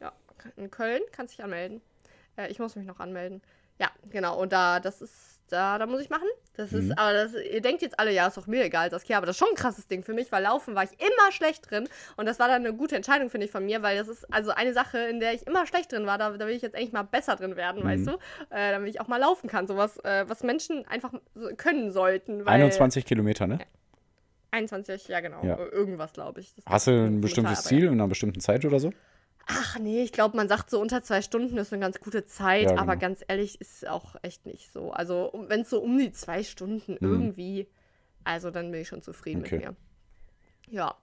[0.00, 0.12] Ja,
[0.56, 1.80] in Köln kannst dich anmelden.
[2.36, 3.40] Äh, ich muss mich noch anmelden.
[3.78, 4.38] Ja, genau.
[4.38, 6.26] Und da, das ist, da, da muss ich machen.
[6.54, 6.78] Das Mhm.
[6.90, 9.26] ist, aber das, ihr denkt jetzt alle, ja, ist doch mir egal, das okay, aber
[9.26, 11.88] das ist schon ein krasses Ding für mich, weil Laufen war ich immer schlecht drin.
[12.16, 14.50] Und das war dann eine gute Entscheidung, finde ich, von mir, weil das ist also
[14.50, 16.18] eine Sache, in der ich immer schlecht drin war.
[16.18, 17.86] Da, da will ich jetzt eigentlich mal besser drin werden, Mhm.
[17.88, 18.12] weißt du?
[18.50, 19.66] Äh, damit ich auch mal laufen kann.
[19.66, 21.12] Sowas, äh, was Menschen einfach
[21.56, 22.44] können sollten.
[22.46, 23.58] Weil 21 Kilometer, ne?
[24.52, 25.44] 21, ja, genau.
[25.44, 25.58] Ja.
[25.58, 26.54] Irgendwas, glaube ich.
[26.56, 28.92] Das Hast du ein bestimmtes Zahl, Ziel in einer bestimmten Zeit oder so?
[29.52, 32.70] Ach nee, ich glaube, man sagt so unter zwei Stunden ist eine ganz gute Zeit,
[32.70, 33.00] Ja, aber genau.
[33.00, 34.92] ganz ehrlich ist auch echt nicht so.
[34.92, 37.68] Also wenn es so um die zwei Stunden irgendwie,
[38.24, 39.46] also dann bin ich schon zufrieden Mhm.
[39.46, 39.56] Okay.
[39.56, 39.76] mit mir.
[40.68, 40.94] Ja.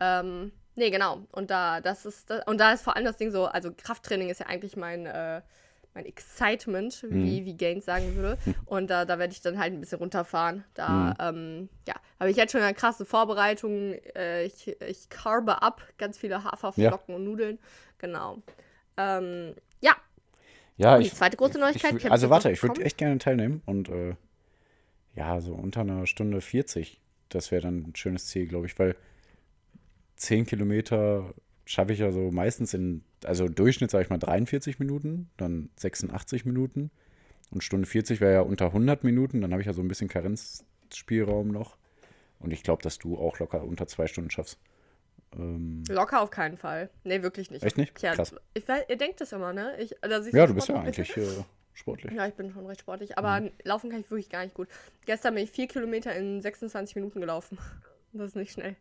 [0.00, 1.20] Ähm, nee, genau.
[1.32, 4.30] Und da, das ist, da- und da ist vor allem das Ding so, also Krafttraining
[4.30, 5.42] ist ja eigentlich mein, äh,
[5.94, 7.22] mein Excitement, Mhm.
[7.24, 8.38] wie, wie Gaines sagen würde.
[8.66, 10.64] Und da, da werde ich dann halt ein bisschen runterfahren.
[10.72, 11.14] Da, Mhm.
[11.20, 13.92] ähm, ja, habe ich jetzt schon eine krasse Vorbereitung.
[14.16, 17.58] Äh, ich, ich carbe ab, ganz viele Haferflocken und Nudeln.
[18.02, 18.42] Genau.
[18.96, 19.94] Ähm, ja,
[20.76, 21.92] Ja, und die zweite große Neuigkeit.
[21.92, 24.16] Ich, Kennst also warte, ich würde echt gerne teilnehmen und äh,
[25.14, 28.96] ja, so unter einer Stunde 40, das wäre dann ein schönes Ziel, glaube ich, weil
[30.16, 31.32] 10 Kilometer
[31.64, 36.44] schaffe ich ja so meistens in, also Durchschnitt sage ich mal 43 Minuten, dann 86
[36.44, 36.90] Minuten
[37.50, 40.08] und Stunde 40 wäre ja unter 100 Minuten, dann habe ich ja so ein bisschen
[40.08, 41.76] Karenzspielraum noch
[42.40, 44.58] und ich glaube, dass du auch locker unter zwei Stunden schaffst.
[45.36, 46.90] Ähm, Locker auf keinen Fall.
[47.04, 47.62] Nee, wirklich nicht.
[47.64, 47.94] Echt nicht?
[47.94, 48.34] Tja, Krass.
[48.54, 49.76] Ich ihr denkt das immer, ne?
[49.78, 51.26] Ich, siehst ja, du bist ja eigentlich äh,
[51.72, 52.12] sportlich.
[52.12, 53.50] Ja, ich bin schon recht sportlich, aber Mhm.
[53.64, 54.68] laufen kann ich wirklich gar nicht gut.
[55.06, 57.58] Gestern bin ich vier Kilometer in 26 Minuten gelaufen.
[58.14, 58.76] Das ist nicht schnell.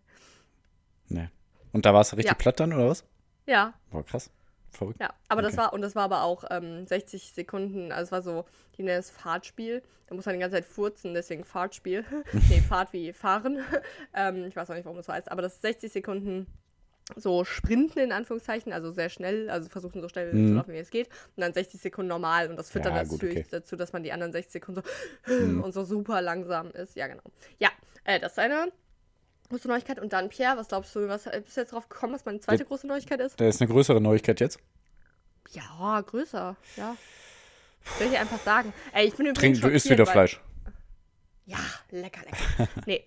[1.08, 1.30] Nee.
[1.72, 2.34] Und da war es richtig Ja.
[2.34, 3.06] platt dann, oder was?
[3.46, 4.30] Ja, Boah, krass.
[4.72, 5.00] Verrückt.
[5.02, 5.64] Ja, aber das Okay.
[5.64, 8.46] war, und das war aber auch ähm, 60 Sekunden, also es war so,
[8.78, 9.84] die nennen es Fahrtspiel.
[10.08, 12.06] Da muss man die ganze Zeit furzen, deswegen Fahrtspiel.
[12.50, 13.60] nee, Fahrt wie fahren.
[14.14, 16.48] ähm, ich weiß auch nicht, warum das so heißt, aber das ist 60 Sekunden
[17.18, 20.90] so sprinten in Anführungszeichen, also sehr schnell, also versuchen so schnell zu laufen, wie es
[20.92, 21.10] geht.
[21.36, 22.98] Und dann 60 Sekunden normal und das führt dann Mhm.
[23.00, 23.48] Ja, gut, natürlich okay.
[23.48, 23.52] Mhm.
[23.60, 24.82] dazu, dass man die anderen 60 Sekunden
[25.26, 25.34] so
[25.66, 26.96] und so super langsam ist.
[26.96, 27.24] Ja, genau.
[27.60, 27.70] Ja,
[28.06, 28.72] äh, das ist eine
[29.52, 30.00] große Neuigkeit.
[30.00, 32.64] Und dann, Pierre, was glaubst du, was bist du jetzt drauf gekommen, was meine zweite
[32.64, 32.68] Ja.
[32.68, 33.40] große Neuigkeit ist?
[33.40, 34.60] Da ist eine größere Neuigkeit jetzt.
[35.52, 36.96] Ja, größer, ja.
[37.98, 38.74] Soll ich dir einfach sagen.
[38.94, 40.42] Ey, ich bin übrigens Trink, du isst wieder weil- Fleisch.
[41.46, 41.58] Ja,
[41.90, 42.70] lecker, lecker.
[42.86, 43.06] nee.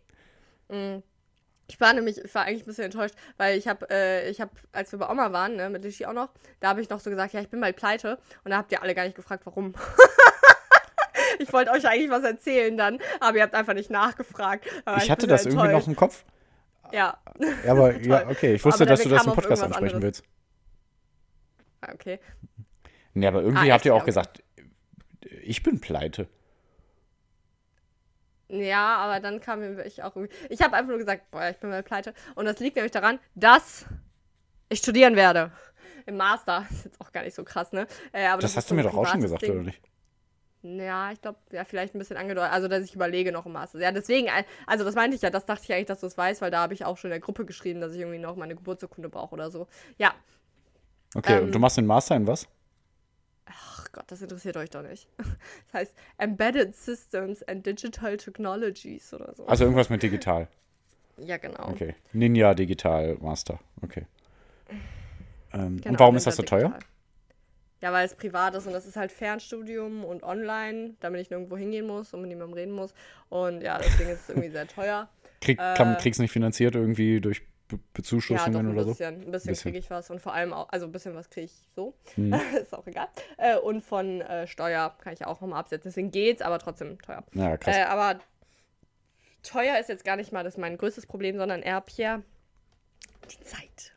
[0.68, 1.02] Mm.
[1.66, 4.50] Ich war nämlich, ich war eigentlich ein bisschen enttäuscht, weil ich habe, äh, ich habe,
[4.72, 6.28] als wir bei Oma waren, ne, mit Lishi auch noch,
[6.61, 8.18] da habe ich noch so gesagt, ja, ich bin bald pleite.
[8.44, 9.72] Und da habt ihr alle gar nicht gefragt, warum.
[11.38, 14.66] ich wollte euch eigentlich was erzählen dann, aber ihr habt einfach nicht nachgefragt.
[14.85, 15.88] Aber Ich hatte das sehr irgendwie noch enttäuscht.
[15.88, 16.24] im Kopf.
[16.92, 17.18] Ja,
[17.64, 18.55] Ja, aber ja, okay.
[18.55, 20.03] Ich wusste, dass du das im Podcast ansprechen anderes.
[20.03, 20.25] willst.
[21.81, 22.18] Ah, okay.
[23.14, 24.42] Nee, aber irgendwie Ah, habt ihr auch Ja, gesagt,
[25.42, 26.29] ich bin pleite.
[28.49, 30.35] Ja, aber dann kam mir ich auch irgendwie.
[30.49, 32.12] Ich habe einfach nur gesagt, boah, ich bin mal pleite.
[32.35, 33.87] Und das liegt nämlich daran, dass
[34.68, 35.51] ich studieren werde.
[36.07, 36.66] Im Master.
[36.70, 37.87] Ist jetzt auch gar nicht so krass, ne?
[38.12, 39.53] Äh, aber Das ist hast du mir doch auch schon gesagt, Ding.
[39.53, 39.81] oder nicht?
[40.64, 42.53] Ja, ich glaube, ja, vielleicht ein bisschen angedeutet.
[42.53, 43.79] Also, dass ich überlege noch im Master.
[43.79, 44.29] Ja, deswegen,
[44.66, 46.61] also das meinte ich ja, das dachte ich eigentlich, dass du es weißt, weil da
[46.62, 49.35] habe ich auch schon in der Gruppe geschrieben, dass ich irgendwie noch meine Geburtsurkunde brauche
[49.35, 49.66] oder so.
[49.98, 50.14] Ja,
[51.16, 52.48] Okay, Ähm, und du machst den Master in was?
[53.46, 55.07] ach Gott, das interessiert euch doch nicht.
[55.72, 59.46] Das heißt Embedded Systems and Digital Technologies oder so.
[59.46, 60.48] Also irgendwas mit digital.
[61.18, 61.68] ja, genau.
[61.68, 61.94] Okay.
[62.12, 63.61] Ninja Digital Master.
[63.83, 64.07] Okay.
[65.53, 66.79] Ähm, Genau, und warum ist das so Ninja teuer?
[67.85, 71.59] Ja, weil es privat ist und das ist halt Fernstudium und online, damit ich nirgendwo
[71.59, 72.94] hingehen muss und mit niemandem reden muss.
[73.29, 75.11] Und ja, deswegen ist es irgendwie sehr teuer.
[75.42, 78.85] Krieg, kann, Äh, kriegst du nicht finanziert irgendwie durch Be Ja, doch Bezuschussungen ein oder
[78.85, 78.88] so?
[78.88, 79.14] bisschen.
[79.27, 79.62] Ein bisschen Bisschen.
[79.73, 81.92] kriege ich was und vor allem auch, also ein bisschen was kriege ich so.
[82.16, 82.33] Mhm.
[82.62, 83.09] ist auch egal.
[83.37, 85.90] Äh, und von äh, Steuer kann ich ja auch nochmal absetzen.
[85.90, 87.23] Deswegen geht's, aber trotzdem teuer.
[87.35, 87.77] Ja, krass.
[87.77, 88.18] Äh, aber
[89.42, 92.23] teuer ist jetzt gar nicht mal das mein größtes Problem, sondern eher, Pierre.
[93.31, 93.93] Die Zeit.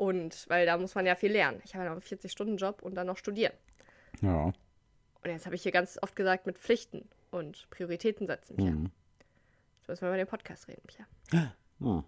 [0.00, 1.60] Und weil da muss man ja viel lernen.
[1.64, 3.52] Ich habe ja noch einen 40-Stunden-Job und dann noch studieren.
[4.22, 4.44] ja.
[5.22, 8.70] Und jetzt habe ich hier ganz oft gesagt mit Pflichten und Prioritäten setzen, Pierre.
[8.70, 8.90] Mhm.
[9.80, 11.52] Jetzt müssen wir über den Podcast reden, Pierre.
[11.82, 12.02] Ah.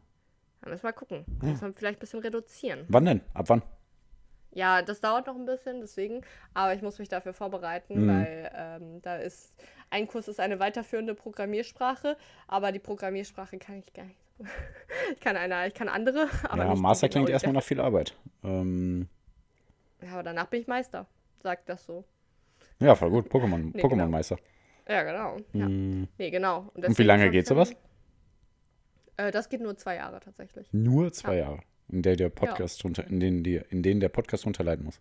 [0.62, 1.26] Da müssen wir mal gucken.
[1.40, 2.86] Da müssen wir vielleicht ein bisschen reduzieren.
[2.88, 3.20] Wann denn?
[3.34, 3.60] Ab wann?
[4.52, 6.22] Ja, das dauert noch ein bisschen, deswegen.
[6.54, 8.08] Aber ich muss mich dafür vorbereiten, Mhm.
[8.08, 9.52] weil ähm, da ist
[9.90, 14.21] ein Kurs ist eine weiterführende Programmiersprache, aber die Programmiersprache kann ich gar nicht.
[15.14, 18.16] ich kann eine, ich kann andere, aber ja, Master klingt genau erstmal nach viel Arbeit.
[18.42, 19.08] Ähm,
[20.02, 21.06] Ja, aber danach bin ich Meister,
[21.42, 22.04] sagt das so.
[22.80, 23.28] ja, voll gut.
[23.28, 24.36] Pokémon, Nee, Pokémon-Meister.
[24.88, 25.36] Ja, genau.
[25.52, 25.68] Ja.
[25.68, 26.08] Mhm.
[26.18, 26.70] Nee, genau.
[26.74, 27.74] Und, Und wie lange geht sowas?
[29.16, 30.72] Äh, das geht nur zwei Jahre tatsächlich.
[30.72, 34.44] Nur zwei Jahre, in der der Podcast runter, in denen die, in denen der Podcast
[34.44, 34.98] runterleiten muss.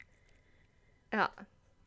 [1.11, 1.29] Ja.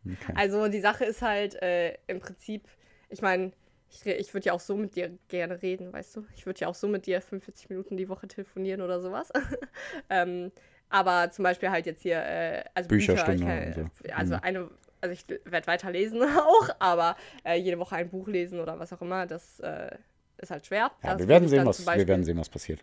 [0.04, 0.32] Okay.
[0.34, 2.68] Also die Sache ist halt äh, im Prinzip,
[3.08, 3.52] ich meine,
[3.94, 6.26] ich, ich würde ja auch so mit dir gerne reden, weißt du?
[6.36, 9.30] Ich würde ja auch so mit dir 45 Minuten die Woche telefonieren oder sowas.
[10.10, 10.50] ähm,
[10.90, 14.40] aber zum Beispiel halt jetzt hier, äh, also Bücherstunde Bücher, ich und kann, also Mhm.
[14.42, 18.78] eine, also ich werde weiter lesen auch, aber äh, jede Woche ein Buch lesen oder
[18.78, 19.96] was auch immer, das äh,
[20.38, 20.90] ist halt schwer.
[21.02, 22.80] Ja, wir werden sehen, was zum wir Beispiel- werden sehen, was passiert.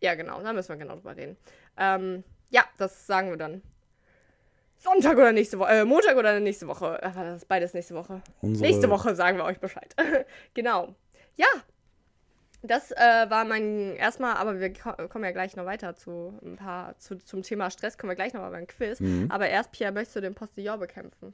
[0.00, 1.36] ja, genau, da müssen wir genau drüber reden.
[1.76, 3.62] Ähm, ja, das sagen wir dann.
[4.86, 7.02] Sonntag oder nächste Woche, äh, Montag oder nächste Woche.
[7.02, 8.22] Aber das ist beides nächste Woche.
[8.40, 9.94] Unsere, Nächste Woche sagen wir euch Bescheid.
[10.54, 10.94] genau.
[11.36, 11.46] Ja.
[12.62, 16.56] Das äh, war mein erstmal, aber wir ko kommen ja gleich noch weiter zu ein
[16.56, 18.98] paar, zu, zum Thema Stress kommen wir gleich noch mal beim Quiz.
[18.98, 19.30] Mhm.
[19.30, 21.32] Aber erst, Pierre, möchtest du den Postillon bekämpfen?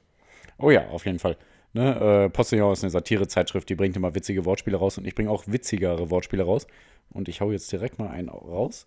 [0.57, 1.37] Oh ja, auf jeden Fall.
[1.71, 5.31] Ne, äh, Postillon ist eine Satirezeitschrift, die bringt immer witzige Wortspiele raus und ich bringe
[5.31, 6.67] auch witzigere Wortspiele raus.
[7.09, 8.85] Und ich hau jetzt direkt mal einen raus.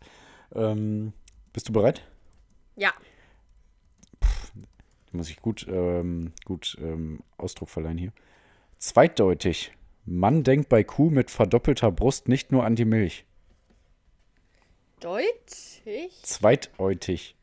[0.55, 1.13] Ähm,
[1.53, 2.03] bist du bereit?
[2.77, 2.93] Ja.
[5.17, 8.13] Muss ich gut, ähm, gut ähm, Ausdruck verleihen hier.
[8.79, 9.73] Zweideutig.
[10.05, 13.25] Mann denkt bei Kuh mit verdoppelter Brust nicht nur an die Milch.
[15.01, 16.23] Deutlich?
[16.23, 17.36] Zweideutig.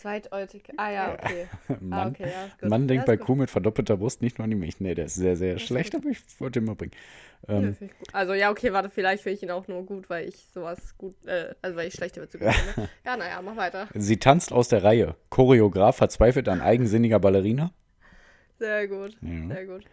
[0.00, 0.62] Zweideutig.
[0.78, 1.46] Ah ja, okay.
[1.68, 2.68] Ah, Mann, okay, ja.
[2.68, 3.26] Mann denkt bei gut.
[3.26, 4.80] Kuh mit verdoppelter Brust nicht nur an die Milch.
[4.80, 6.92] Nee, der ist sehr, sehr ist schlecht, aber ich wollte ihn mal bringen.
[7.48, 7.76] Ähm.
[8.12, 11.14] Also ja, okay, warte, vielleicht finde ich ihn auch nur gut, weil ich sowas gut,
[11.26, 12.88] äh, also weil ich schlechte Witze gut finde.
[13.04, 13.88] Ja, naja, mach weiter.
[13.94, 15.16] sie tanzt aus der Reihe.
[15.28, 17.70] Choreograf verzweifelt an eigensinniger Ballerina.
[18.58, 19.84] Sehr gut, sehr gut.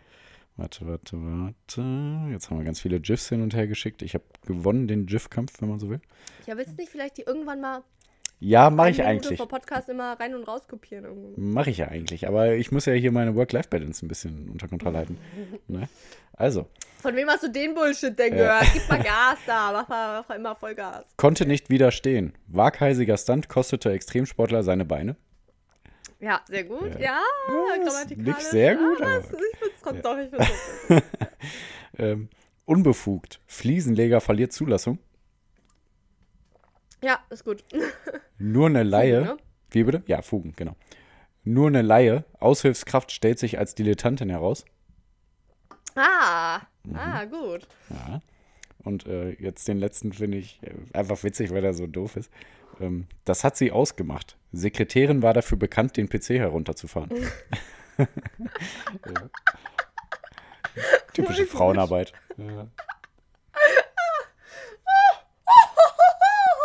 [0.58, 2.32] Warte, warte, warte.
[2.32, 4.02] Jetzt haben wir ganz viele GIFs hin und her geschickt.
[4.02, 6.02] Ich habe gewonnen, den GIF-Kampf, wenn man so will.
[6.48, 7.84] Ja, willst du nicht vielleicht die irgendwann mal
[8.40, 9.38] Ja, mache ich Minute eigentlich.
[9.38, 11.34] vor Podcast immer rein und raus kopieren?
[11.38, 12.28] Mache ich ja eigentlich.
[12.28, 15.18] Aber ich muss ja hier meine Work-Life-Balance ein bisschen unter Kontrolle halten.
[15.68, 15.90] ne?
[16.34, 16.68] Also,
[17.02, 18.60] Von wem hast du den Bullshit denn Ja.
[18.60, 18.74] gehört?
[18.74, 21.06] Gib mal Gas da, mach mal mach mal immer Vollgas.
[21.18, 22.34] konnte nicht widerstehen.
[22.48, 25.16] Waghalsiger Stunt kostete Extremsportler seine Beine.
[26.20, 26.94] Ja, sehr gut.
[27.00, 27.00] Ja.
[27.00, 28.28] Ja, Ja, grammatikalisch.
[28.36, 29.44] nicht sehr gut, aber aber ich finde
[29.76, 30.48] es trotzdem doch, ich find's
[30.88, 31.02] trotzdem.
[32.00, 32.30] Ähm,
[32.66, 33.40] unbefugt.
[33.48, 35.00] Fliesenleger verliert Zulassung.
[37.04, 37.64] Ja, ist gut.
[38.38, 39.22] Nur eine Laie.
[39.22, 39.38] ne?
[39.72, 40.04] Wie bitte?
[40.08, 40.76] Ja, Fugen, genau.
[41.44, 42.24] Nur eine Laie.
[42.40, 44.66] Aushilfskraft stellt sich als Dilettantin heraus.
[45.96, 46.96] Ah, Mhm.
[46.96, 47.68] ah, gut.
[47.90, 48.22] Ja.
[48.84, 52.32] Und äh, jetzt den letzten finde ich äh, einfach witzig, weil er so doof ist.
[52.80, 54.38] Ähm, das hat sie ausgemacht.
[54.54, 57.10] Sekretärin war dafür bekannt, den PC herunterzufahren.
[57.98, 59.30] ja.
[61.14, 62.14] Typische Frauenarbeit.
[62.38, 62.68] Ja.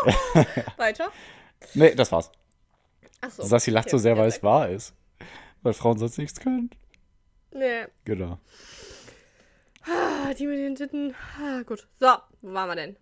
[0.77, 1.11] Weiter?
[1.75, 2.31] Nee, das war's.
[3.21, 3.43] Achso.
[3.45, 4.95] Sassi lacht so sehr, weil es wahr ist.
[5.63, 6.71] Weil Frauen sonst nichts können.
[7.53, 7.87] Nee.
[8.05, 8.39] Genau.
[9.85, 11.15] Ah, die mit den Titten.
[11.41, 11.87] Ah, gut.
[12.01, 12.09] So,
[12.41, 12.97] wo waren wir denn?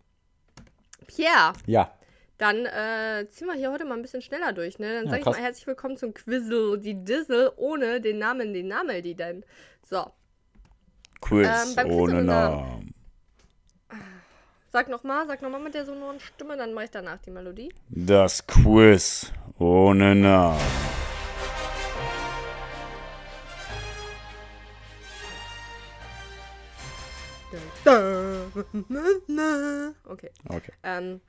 [1.06, 1.92] Pierre, Ja,
[2.38, 4.94] dann äh, ziehen wir hier heute mal ein bisschen schneller durch, ne?
[4.94, 5.36] Dann Ja, sage ich krass.
[5.36, 9.44] mal herzlich willkommen zum Quizzle, die Dizzle, ohne den Namen, den Namen, die denn.
[9.82, 10.06] So,
[11.20, 12.94] Quiz Ähm, ohne Namen.
[14.70, 17.72] Sag nochmal, sag nochmal mit der sonoren Stimme, dann mache ich danach die Melodie.
[17.88, 20.60] Das Quiz ohne Namen.
[30.04, 30.30] Okay.
[30.48, 30.72] Okay.
[30.84, 31.20] Ähm,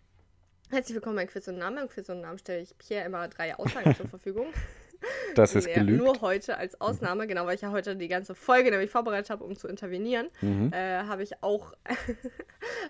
[0.69, 1.80] herzlich willkommen bei Quiz und Namen.
[1.80, 4.47] Im Quiz und Namen stelle ich Pierre immer drei Aussagen zur Verfügung.
[5.36, 6.04] Das ist Nee, gelügt.
[6.04, 9.44] Nur heute als Ausnahme, genau, weil ich ja heute die ganze Folge nämlich vorbereitet habe,
[9.44, 10.72] um zu intervenieren, Mhm.
[10.74, 11.74] äh, habe ich auch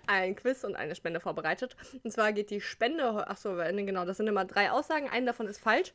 [0.06, 1.76] ein Quiz und eine Spende vorbereitet.
[2.02, 5.60] Und zwar geht die Spende, achso, genau, das sind immer drei Aussagen, eine davon ist
[5.60, 5.92] falsch.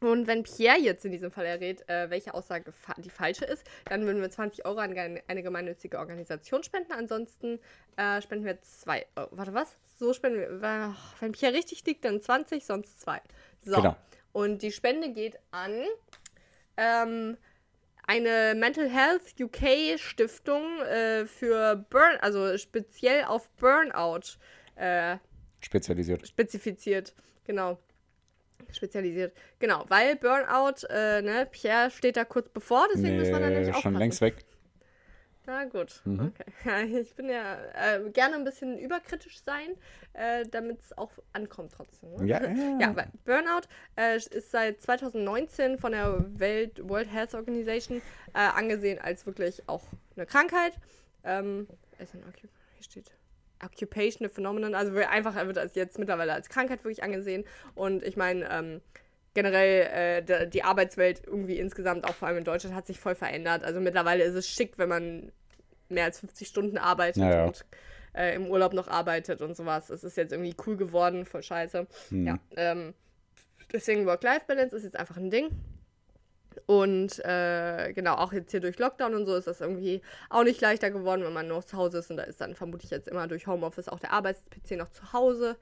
[0.00, 3.64] Und wenn Pierre jetzt in diesem Fall errät, äh, welche Aussage fa die falsche ist,
[3.84, 6.90] dann würden wir 20 Euro an ge- eine gemeinnützige Organisation spenden.
[6.92, 7.60] Ansonsten
[7.96, 9.28] äh, spenden wir zwei Euro.
[9.30, 9.76] Warte, was?
[10.00, 10.96] So spenden wir.
[11.20, 13.20] Wenn Pierre richtig liegt, dann 20, sonst zwei.
[13.64, 13.76] So.
[13.76, 13.94] Genau.
[14.32, 15.84] Und die Spende geht an
[16.76, 17.36] ähm,
[18.06, 24.38] eine Mental Health UK Stiftung äh, für Burn, also speziell auf Burnout
[24.76, 25.16] äh,
[25.60, 26.26] Spezialisiert.
[26.26, 27.14] spezifiziert.
[27.44, 27.78] Genau.
[28.72, 29.36] Spezialisiert.
[29.58, 33.60] Genau, weil Burnout, äh, ne, Pierre steht da kurz bevor, deswegen müssen wir da nämlich
[33.66, 33.82] Nee, aufpassen.
[33.82, 34.44] schon längst weg.
[35.46, 36.32] Na gut, Mhm.
[36.64, 37.00] okay.
[37.00, 39.74] Ich bin ja äh, gerne ein bisschen überkritisch sein,
[40.12, 42.12] äh, damit es auch ankommt trotzdem.
[42.14, 42.24] Ne?
[42.26, 42.78] Ja, ja.
[42.80, 47.98] Ja, weil Burnout äh, ist seit 2019 von der Welt World Health Organization
[48.34, 49.82] äh, angesehen als wirklich auch
[50.16, 50.74] eine Krankheit.
[51.24, 51.66] Ähm,
[51.98, 53.12] ist ein Occup hier steht
[53.64, 57.44] Occupational Phenomenon, also einfach wird als jetzt mittlerweile als Krankheit wirklich angesehen.
[57.76, 58.80] Und ich meine, ähm,
[59.34, 63.64] generell äh, die Arbeitswelt irgendwie insgesamt, auch vor allem in Deutschland, hat sich voll verändert.
[63.64, 65.32] Also mittlerweile ist es schick, wenn man
[65.88, 67.44] mehr als 50 Stunden arbeitet Ja, ja.
[67.46, 67.64] und
[68.14, 69.90] äh, im Urlaub noch arbeitet und sowas.
[69.90, 71.86] Es ist jetzt irgendwie cool geworden, voll scheiße.
[72.08, 72.26] Hm.
[72.26, 72.94] Ja, ähm,
[73.72, 75.48] deswegen Work-Life-Balance ist jetzt einfach ein Ding.
[76.66, 80.60] Und äh, genau, auch jetzt hier durch Lockdown und so ist das irgendwie auch nicht
[80.60, 82.10] leichter geworden, wenn man noch zu Hause ist.
[82.10, 85.56] Und da ist dann vermutlich jetzt immer durch Homeoffice auch der Arbeits-PC noch zu Hause.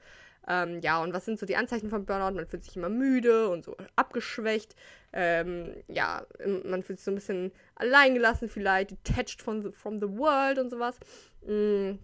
[0.47, 2.35] Ähm, ja, und was sind so die Anzeichen von Burnout?
[2.35, 4.75] Man fühlt sich immer müde und so abgeschwächt.
[5.13, 6.25] Ähm, ja,
[6.63, 10.69] man fühlt sich so ein bisschen alleingelassen vielleicht, detached from the, from the world und
[10.69, 10.97] sowas.
[11.45, 11.99] Mm,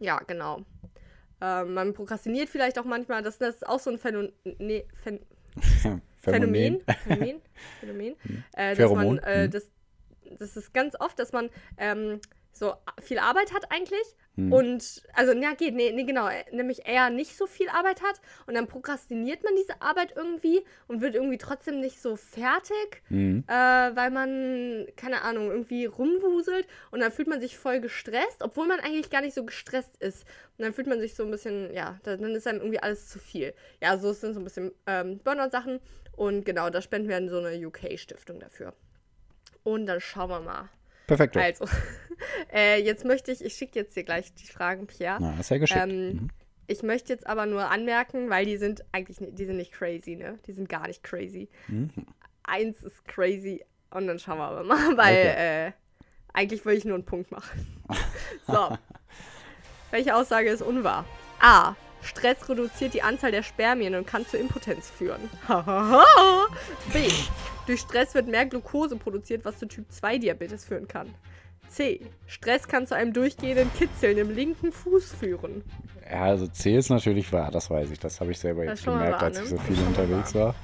[0.00, 0.64] ja, genau.
[1.40, 3.22] Ähm, man prokrastiniert vielleicht auch manchmal.
[3.22, 4.32] Das, das ist auch so ein Phänomen.
[4.58, 5.20] Nee, Phän
[6.18, 6.82] Phänomen.
[7.04, 7.40] Phänomen.
[7.80, 8.16] Phänomen.
[8.54, 9.50] Äh, dass man, äh, mhm.
[9.50, 9.70] das,
[10.38, 12.20] das ist ganz oft, dass man ähm,
[12.58, 14.04] so viel Arbeit hat eigentlich.
[14.36, 14.52] Mhm.
[14.52, 18.20] Und, also, na, geht, nee, nee, genau, äh, nämlich eher nicht so viel Arbeit hat.
[18.46, 23.44] Und dann prokrastiniert man diese Arbeit irgendwie und wird irgendwie trotzdem nicht so fertig Mhm.
[23.48, 28.66] äh, weil man, keine Ahnung, irgendwie rumwuselt und dann fühlt man sich voll gestresst, obwohl
[28.66, 30.24] man eigentlich gar nicht so gestresst ist.
[30.56, 33.08] Und dann fühlt man sich so ein bisschen, ja, da- dann ist einem irgendwie alles
[33.08, 33.54] zu viel.
[33.82, 35.80] Ja, so sind so ein bisschen ähm, Burnout-Sachen
[36.16, 38.72] und genau, da spenden wir an so eine UK-Stiftung dafür.
[39.64, 40.68] Und dann schauen wir mal.
[41.08, 41.36] Perfekt.
[41.36, 41.64] Also,
[42.54, 45.18] äh, jetzt möchte ich, ich schicke jetzt hier gleich die Fragen, Pierre.
[45.20, 45.80] Na, ist ja geschickt.
[45.82, 46.28] Ähm, Mhm.
[46.70, 50.16] Ich möchte jetzt aber nur anmerken, weil die sind eigentlich nicht, die sind nicht crazy,
[50.16, 50.38] ne?
[50.46, 51.48] Die sind gar nicht crazy.
[51.66, 51.90] Mhm.
[52.44, 55.66] Eins ist crazy und dann schauen wir aber mal, weil Okay.
[55.68, 55.72] äh,
[56.34, 57.66] eigentlich will ich nur einen Punkt machen.
[58.46, 58.76] so.
[59.90, 61.06] Welche Aussage ist unwahr?
[61.40, 61.74] A.
[62.02, 65.20] Stress reduziert die Anzahl der Spermien und kann zur Impotenz führen.
[66.92, 67.08] B.
[67.66, 71.08] Durch Stress wird mehr Glucose produziert, was zu Typ 2 Diabetes führen kann.
[71.68, 72.00] C.
[72.26, 75.62] Stress kann zu einem durchgehenden Kitzeln im linken Fuß führen.
[76.10, 77.98] Ja, also C ist natürlich wahr, das weiß ich.
[77.98, 79.44] Das habe ich selber Das jetzt gemerkt, wahr, als ne?
[79.44, 80.54] ich so viel unterwegs war.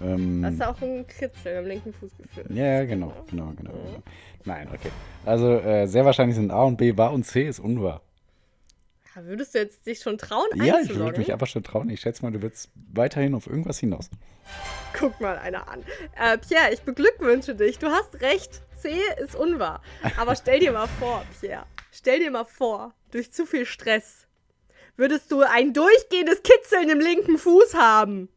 [0.00, 2.46] Ähm, Hast du auch einen Kritzel im linken Fuß geführt?
[2.50, 4.02] ja, ja, genau, genau, genau, genau.
[4.44, 4.90] Nein, okay.
[5.24, 8.00] Also äh, sehr wahrscheinlich sind A und B wahr und C ist unwahr.
[9.22, 11.88] Würdest du jetzt dich schon trauen, Ja, ich würde mich einfach schon trauen.
[11.88, 14.10] Ich schätze mal, du würdest weiterhin auf irgendwas hinaus.
[14.92, 15.84] Guck mal einer an.
[16.18, 17.78] Äh, Pierre, ich beglückwünsche dich.
[17.78, 18.62] Du hast recht.
[18.78, 19.82] C ist unwahr.
[20.18, 21.64] Aber stell dir mal vor, Pierre.
[21.90, 24.26] Stell dir mal vor, durch zu viel Stress
[24.96, 28.28] würdest du ein durchgehendes Kitzeln im linken Fuß haben.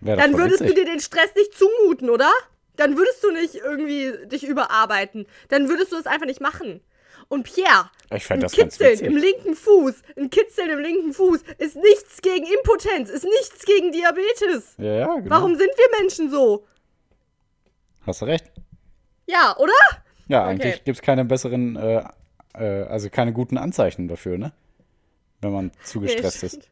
[0.00, 0.84] Dann würdest du witzig.
[0.84, 2.30] dir den Stress nicht zumuten, oder?
[2.76, 5.26] Dann würdest du nicht irgendwie dich überarbeiten.
[5.48, 6.80] Dann würdest du es einfach nicht machen.
[7.28, 11.40] Und Pierre, Ich fänd ein das Kitzeln im linken Fuß, ein Kitzeln im linken Fuß
[11.58, 14.74] ist nichts gegen Impotenz, ist nichts gegen Diabetes.
[14.78, 15.30] Ja, ja, genau.
[15.30, 16.66] Warum sind wir Menschen so?
[18.06, 18.50] Hast du recht.
[19.26, 19.72] Ja, oder?
[20.28, 20.50] Ja, Okay.
[20.50, 22.04] eigentlich gibt es keine besseren, äh,
[22.54, 24.52] äh, also keine guten Anzeichen dafür, ne?
[25.40, 26.68] Wenn man zu Nee, gestresst ist.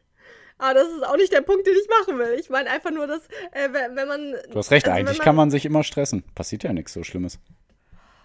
[0.59, 2.37] Aber das ist auch nicht der Punkt, den ich machen will.
[2.39, 4.35] Ich meine einfach nur, dass, äh, wenn man.
[4.51, 6.23] Du hast recht, also eigentlich man- kann man sich immer stressen.
[6.35, 7.39] Passiert ja nichts so Schlimmes.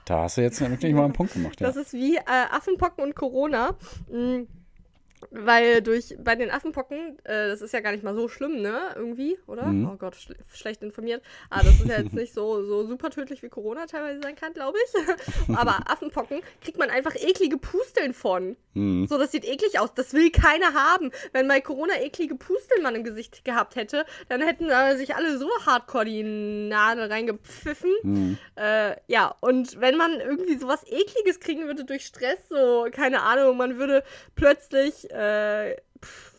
[0.09, 1.67] Da hast du jetzt wirklich mal einen Punkt gemacht, ja.
[1.67, 3.77] Das ist wie äh, Affenpocken und Corona.
[4.11, 4.45] Mm,
[5.31, 8.79] Weil durch bei den Affenpocken, äh, das ist ja gar nicht mal so schlimm, ne?
[8.95, 9.67] Irgendwie, oder?
[9.67, 9.89] Mhm.
[9.89, 11.23] Oh Gott, schl schlecht informiert.
[11.51, 14.53] Aber das ist ja jetzt nicht so, so super tödlich wie Corona teilweise sein kann,
[14.53, 15.57] glaube ich.
[15.57, 18.57] Aber Affenpocken kriegt man einfach eklige Pusteln von.
[18.75, 19.07] Mhm.
[19.07, 19.95] So, das sieht eklig aus.
[19.95, 21.11] Das will keiner haben.
[21.33, 25.39] Wenn bei Corona eklige Pusteln man im Gesicht gehabt hätte, dann hätten äh, sich alle
[25.39, 27.91] so hardcore die Nadel reingepfiffen.
[28.03, 28.39] Mhm.
[28.57, 33.57] Äh, ja, und wenn man irgendwie sowas Ekliges kriegen würde durch Stress, so, keine Ahnung,
[33.57, 34.03] man würde
[34.35, 36.33] plötzlich, äh, pff,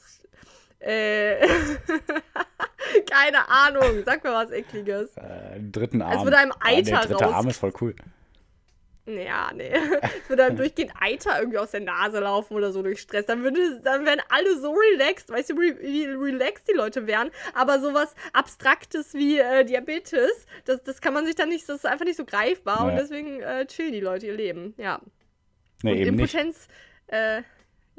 [0.80, 1.48] äh,
[3.12, 5.16] keine Ahnung, sag mir was Ekliges.
[5.18, 6.12] Äh, dritten Arm.
[6.12, 7.96] Als würde einem Ah, der Eiter dritte raus- Arm ist voll cool.
[9.06, 9.72] Ja, nee.
[9.74, 13.26] Es würde dann durchgehend Eiter irgendwie aus der Nase laufen oder so durch Stress.
[13.26, 17.32] Dann, würde, dann wären alle so relaxed, weißt du, wie relaxed die Leute wären.
[17.56, 21.86] Aber sowas Abstraktes wie äh, Diabetes, das, das kann man sich dann nicht, das ist
[21.88, 22.84] einfach nicht so greifbar.
[22.86, 22.98] Und Ja.
[22.98, 24.76] deswegen äh, chillen die Leute ihr Leben.
[24.78, 25.02] Ja.
[25.82, 26.36] Nee, und eben nicht.
[26.36, 26.68] Impotenz,
[27.08, 27.42] äh,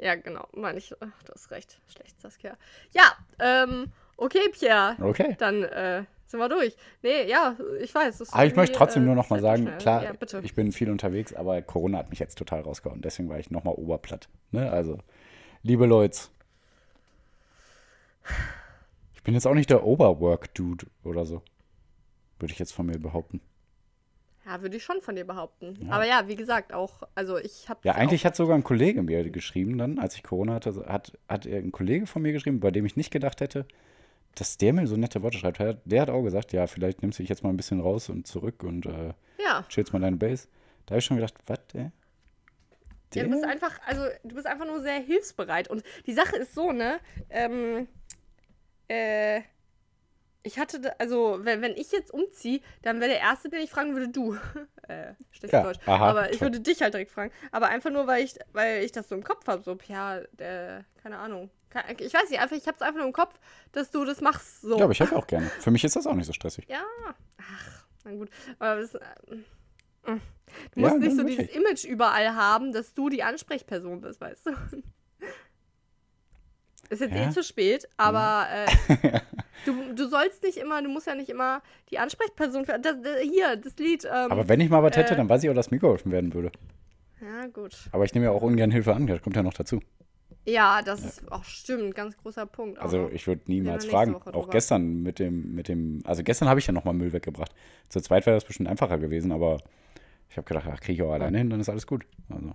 [0.01, 0.93] ja, genau, meine ich.
[0.99, 1.79] Ach, du hast recht.
[1.87, 2.57] Schlecht, Saskia.
[2.91, 4.95] Ja, ähm, okay, Pierre.
[4.99, 5.35] Okay.
[5.37, 6.75] Dann äh, sind wir durch.
[7.03, 8.33] Nee, ja, ich weiß.
[8.33, 9.77] Aber ich möchte trotzdem äh, nur noch mal sehr sagen, schnell.
[9.77, 13.01] klar, Ja, ich bin viel unterwegs, aber Corona hat mich jetzt total rausgehauen.
[13.01, 14.27] Deswegen war ich noch mal oberplatt.
[14.49, 14.71] Ne?
[14.71, 14.97] Also,
[15.61, 16.19] liebe Leute,
[19.13, 21.43] ich bin jetzt auch nicht der Overwork-Dude oder so.
[22.39, 23.39] Würde ich jetzt von mir behaupten.
[24.45, 25.77] Ja, würde ich schon von dir behaupten.
[25.85, 25.91] Ja.
[25.93, 27.79] Aber ja, wie gesagt, auch, also ich habe.
[27.83, 31.45] Ja, eigentlich hat sogar ein Kollege mir geschrieben dann, als ich Corona hatte, hat, hat
[31.45, 33.65] er ein Kollege von mir geschrieben, bei dem ich nicht gedacht hätte,
[34.35, 35.59] dass der mir so nette Worte schreibt.
[35.85, 38.25] Der- hat auch gesagt, ja, vielleicht nimmst du dich jetzt mal ein bisschen raus und
[38.27, 39.63] zurück und äh, Ja.
[39.69, 40.47] chillst mal deine Base.
[40.85, 41.89] Da habe ich schon gedacht, was, äh?
[43.13, 45.67] ja, du bist einfach, also du bist einfach nur sehr hilfsbereit.
[45.67, 46.99] Und die Sache ist so, ne?
[47.29, 47.87] Ähm,
[48.87, 49.41] äh,
[50.43, 53.93] ich hatte, also wenn, wenn ich jetzt umziehe, dann wäre der Erste, den ich fragen
[53.93, 54.33] würde, du.
[54.87, 55.79] äh, schlechtes Ja, Deutsch.
[55.85, 57.31] aha, Aber ich würde dich halt direkt fragen.
[57.51, 59.61] Aber einfach nur, weil ich, weil ich das so im Kopf habe.
[59.63, 61.49] So, ja, der, keine Ahnung.
[61.99, 63.39] Ich weiß nicht, einfach, ich habe es einfach nur im Kopf,
[63.71, 64.61] dass du das machst.
[64.61, 64.77] So.
[64.77, 65.47] Ja, aber ich helfe auch gerne.
[65.61, 66.65] Für mich ist das auch nicht so stressig.
[66.67, 66.83] Ja,
[67.37, 68.29] ach, na gut.
[68.59, 68.99] Aber das, äh,
[70.03, 70.19] du Ja,
[70.75, 71.37] musst nicht so wirklich.
[71.37, 74.51] dieses Image überall haben, dass du die Ansprechperson bist, weißt du?
[76.91, 77.27] Ist jetzt Ja.
[77.27, 79.19] eh zu spät, aber äh,
[79.65, 82.77] du, du sollst nicht immer, du musst ja nicht immer die Ansprechperson für.
[82.79, 84.03] Das, das, hier, das Lied.
[84.05, 86.11] Ähm, Aber wenn ich mal was hätte, äh, dann weiß ich auch, dass mir geholfen
[86.11, 86.51] werden würde.
[87.21, 87.75] ja, gut.
[87.93, 89.79] Aber ich nehme ja auch ungern Hilfe an, das kommt ja noch dazu.
[90.43, 92.79] Ja, das ist auch stimmt, ganz großer Punkt.
[92.79, 94.15] auch Also ich würde niemals fragen.
[94.15, 94.47] Auch drüber.
[94.49, 97.53] gestern mit dem, mit dem, also gestern habe ich ja nochmal Müll weggebracht.
[97.89, 99.59] Zu zweit wäre das bestimmt einfacher gewesen, aber
[100.29, 102.05] ich habe gedacht, ach, kriege ich auch alleine hin, dann ist alles gut.
[102.29, 102.53] Also.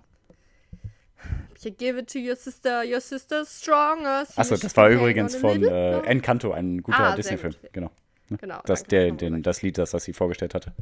[1.61, 4.37] You give it to your sister, your sister's strongest.
[4.37, 5.99] Achso, You das war übrigens von äh.
[6.01, 7.53] Encanto, ein guter Ah, Disney-Film.
[7.61, 7.73] gut.
[7.73, 7.91] Genau.
[8.29, 10.73] Genau, Das, der, das wir den, das Lied, das, das sie vorgestellt hatte.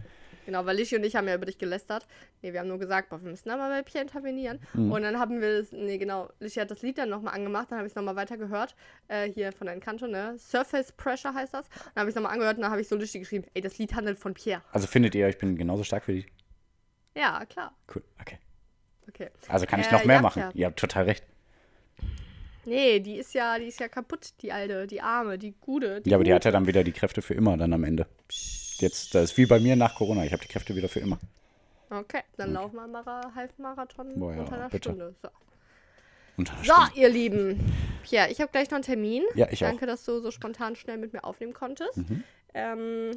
[0.47, 2.07] Genau, weil Lichi und ich haben ja über dich gelästert.
[2.41, 4.59] Nee, wir haben nur gesagt, boah, wir müssen da mal bei Pierre intervenieren.
[4.73, 4.91] Mhm.
[4.91, 7.77] Und dann haben wir das, nee, genau, Lichi hat das Lied dann nochmal angemacht, dann
[7.77, 8.75] habe ich es nochmal weiter gehört.
[9.07, 10.35] Äh, hier von Encanto, ne?
[10.39, 11.67] Surface Pressure heißt das.
[11.69, 13.77] Dann habe ich es nochmal angehört und dann habe ich so Lichi geschrieben, ey, das
[13.77, 14.61] Lied handelt von Pierre.
[14.71, 16.25] Also findet ihr, ich bin genauso stark wie die?
[17.19, 17.73] Ja, klar.
[17.93, 18.37] Cool, okay.
[19.15, 19.29] Okay.
[19.47, 20.41] Also kann ich Äh, noch mehr ja, machen.
[20.41, 20.51] Pierre.
[20.57, 21.23] Ihr habt total recht.
[22.65, 26.01] Nee, die ist ja, die ist ja kaputt, die alte, die arme, die gute.
[26.01, 26.35] Die Ja, aber die gute.
[26.35, 28.07] hat ja dann wieder die Kräfte für immer dann am Ende.
[28.79, 30.25] Jetzt, das ist wie bei mir nach Corona.
[30.25, 31.19] Ich habe die Kräfte wieder für immer.
[31.89, 34.89] Okay, dann laufen wir mal Mara Halbmarathon Boah, ja, unter einer bitte.
[34.89, 35.15] Stunde.
[35.21, 35.29] So.
[36.63, 37.71] So, ihr Lieben.
[38.03, 39.23] Pierre, ich habe gleich noch einen Termin.
[39.35, 39.67] Ja, ich auch.
[39.69, 39.71] Mhm.
[39.73, 41.99] Danke, dass du so spontan schnell mit mir aufnehmen konntest.
[42.53, 43.11] Ähm,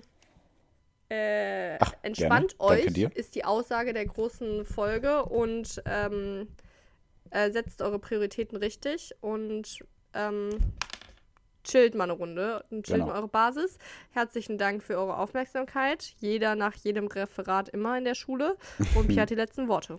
[1.10, 2.82] äh, Ach, entspannt gerne.
[2.82, 6.48] Euch, ist die Aussage der großen Folge und ähm,
[7.30, 9.84] äh, setzt eure Prioritäten richtig und
[10.14, 10.50] ähm,
[11.64, 13.06] chillt mal eine Runde und chillt Genau.
[13.06, 13.78] mal eure Basis.
[14.10, 16.14] Herzlichen Dank für eure Aufmerksamkeit.
[16.18, 18.56] Jeder nach jedem Referat immer in der Schule.
[18.94, 19.98] Und Pierre hat die letzten Worte.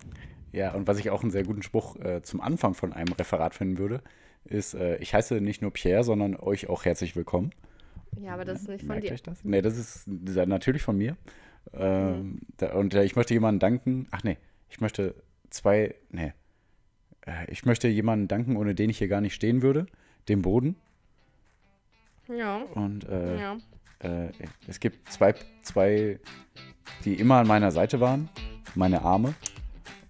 [0.51, 3.53] Ja, und was ich auch einen sehr guten Spruch äh, zum Anfang von einem Referat
[3.53, 4.01] finden würde,
[4.45, 7.51] ist, äh, ich heiße nicht nur Pierre, sondern euch auch herzlich willkommen.
[8.17, 9.13] Ja, aber das ist nicht von Merkt dir.
[9.13, 9.43] euch das?
[9.43, 11.15] Nee, das ist, natürlich von mir.
[11.73, 14.07] Ähm, da, und äh, ich möchte jemanden danken.
[14.11, 14.37] Ach nee,
[14.69, 15.15] ich möchte
[15.49, 15.95] zwei.
[16.09, 16.33] Nee.
[17.25, 19.85] Äh, ich möchte jemanden danken, ohne den ich hier gar nicht stehen würde.
[20.27, 20.75] Dem Boden.
[22.27, 22.57] Ja.
[22.75, 23.57] Und äh, Ja.
[23.99, 24.29] äh,
[24.67, 26.19] es gibt zwei, zwei,
[27.05, 28.29] die immer an meiner Seite waren.
[28.75, 29.33] Meine Arme.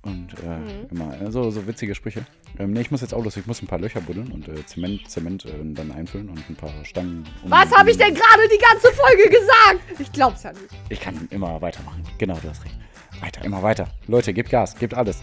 [0.09, 0.87] Und äh, Mhm.
[0.91, 2.25] immer äh, so, so witzige Sprüche.
[2.57, 3.37] Ähm, nee, ich muss jetzt auch los.
[3.37, 6.55] Ich muss ein paar Löcher buddeln und äh, Zement, Zement äh, dann einfüllen und ein
[6.55, 7.25] paar Stangen.
[7.43, 9.99] um- Was habe ich denn gerade die ganze Folge gesagt?
[9.99, 10.65] Ich glaub's ja nicht.
[10.89, 12.01] Ich kann immer weitermachen.
[12.17, 12.75] Genau, du hast recht.
[13.21, 13.87] Weiter, immer weiter.
[14.07, 15.21] Leute, gebt Gas, gebt alles.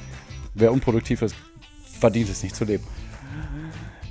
[0.55, 1.35] Wer unproduktiv ist,
[1.99, 2.85] verdient es nicht zu leben.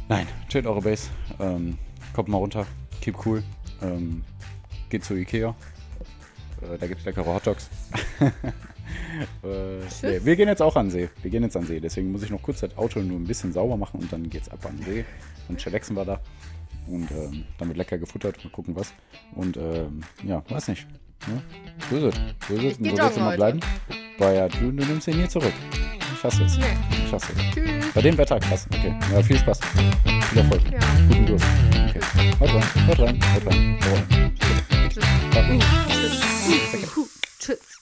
[0.09, 1.09] Nein, chillt eure Base.
[1.39, 1.77] Ähm,
[2.13, 2.65] kommt mal runter.
[3.01, 3.43] Keep cool.
[3.81, 4.23] Ähm,
[4.89, 5.55] geht zu Ikea.
[6.61, 7.69] Äh, da gibt's leckere Hotdogs.
[9.43, 11.09] äh, nee, wir gehen jetzt auch an See.
[11.21, 11.79] Wir gehen jetzt an See.
[11.79, 14.49] Deswegen muss ich noch kurz das Auto nur ein bisschen sauber machen und dann geht's
[14.49, 15.05] ab an See.
[15.47, 16.19] Und chillaxen wir da.
[16.87, 18.43] Und ähm, dann wird lecker gefuttert.
[18.43, 18.93] Mal gucken was.
[19.35, 20.87] Und ähm, ja, weiß nicht.
[21.27, 21.41] Ne?
[21.89, 22.47] So ist es.
[22.47, 22.77] So ist es.
[22.77, 23.37] Und so joggen immer heute.
[23.37, 23.59] bleiben.
[24.17, 25.53] Weil ja, du, du nimmst ihn hier zurück.
[26.13, 26.57] Ich hasse es.
[26.57, 26.63] Nee.
[27.05, 27.55] Ich hasse es.
[27.55, 27.93] Tschüss.
[27.93, 28.67] Bei dem Wetter krass.
[28.71, 28.93] Okay.
[29.11, 29.59] Ja, viel Spaß.
[30.29, 30.61] Viel Erfolg.
[30.71, 30.79] Ja.
[31.07, 31.45] Guten Durst.
[31.89, 31.99] Okay.
[32.39, 32.87] Haut rein.
[32.87, 33.19] Haut rein.
[33.33, 33.79] Haut rein.
[33.81, 34.33] Haut rein.
[34.89, 35.03] Tschüss.
[35.33, 35.43] Ja.
[37.39, 37.74] Tschüss.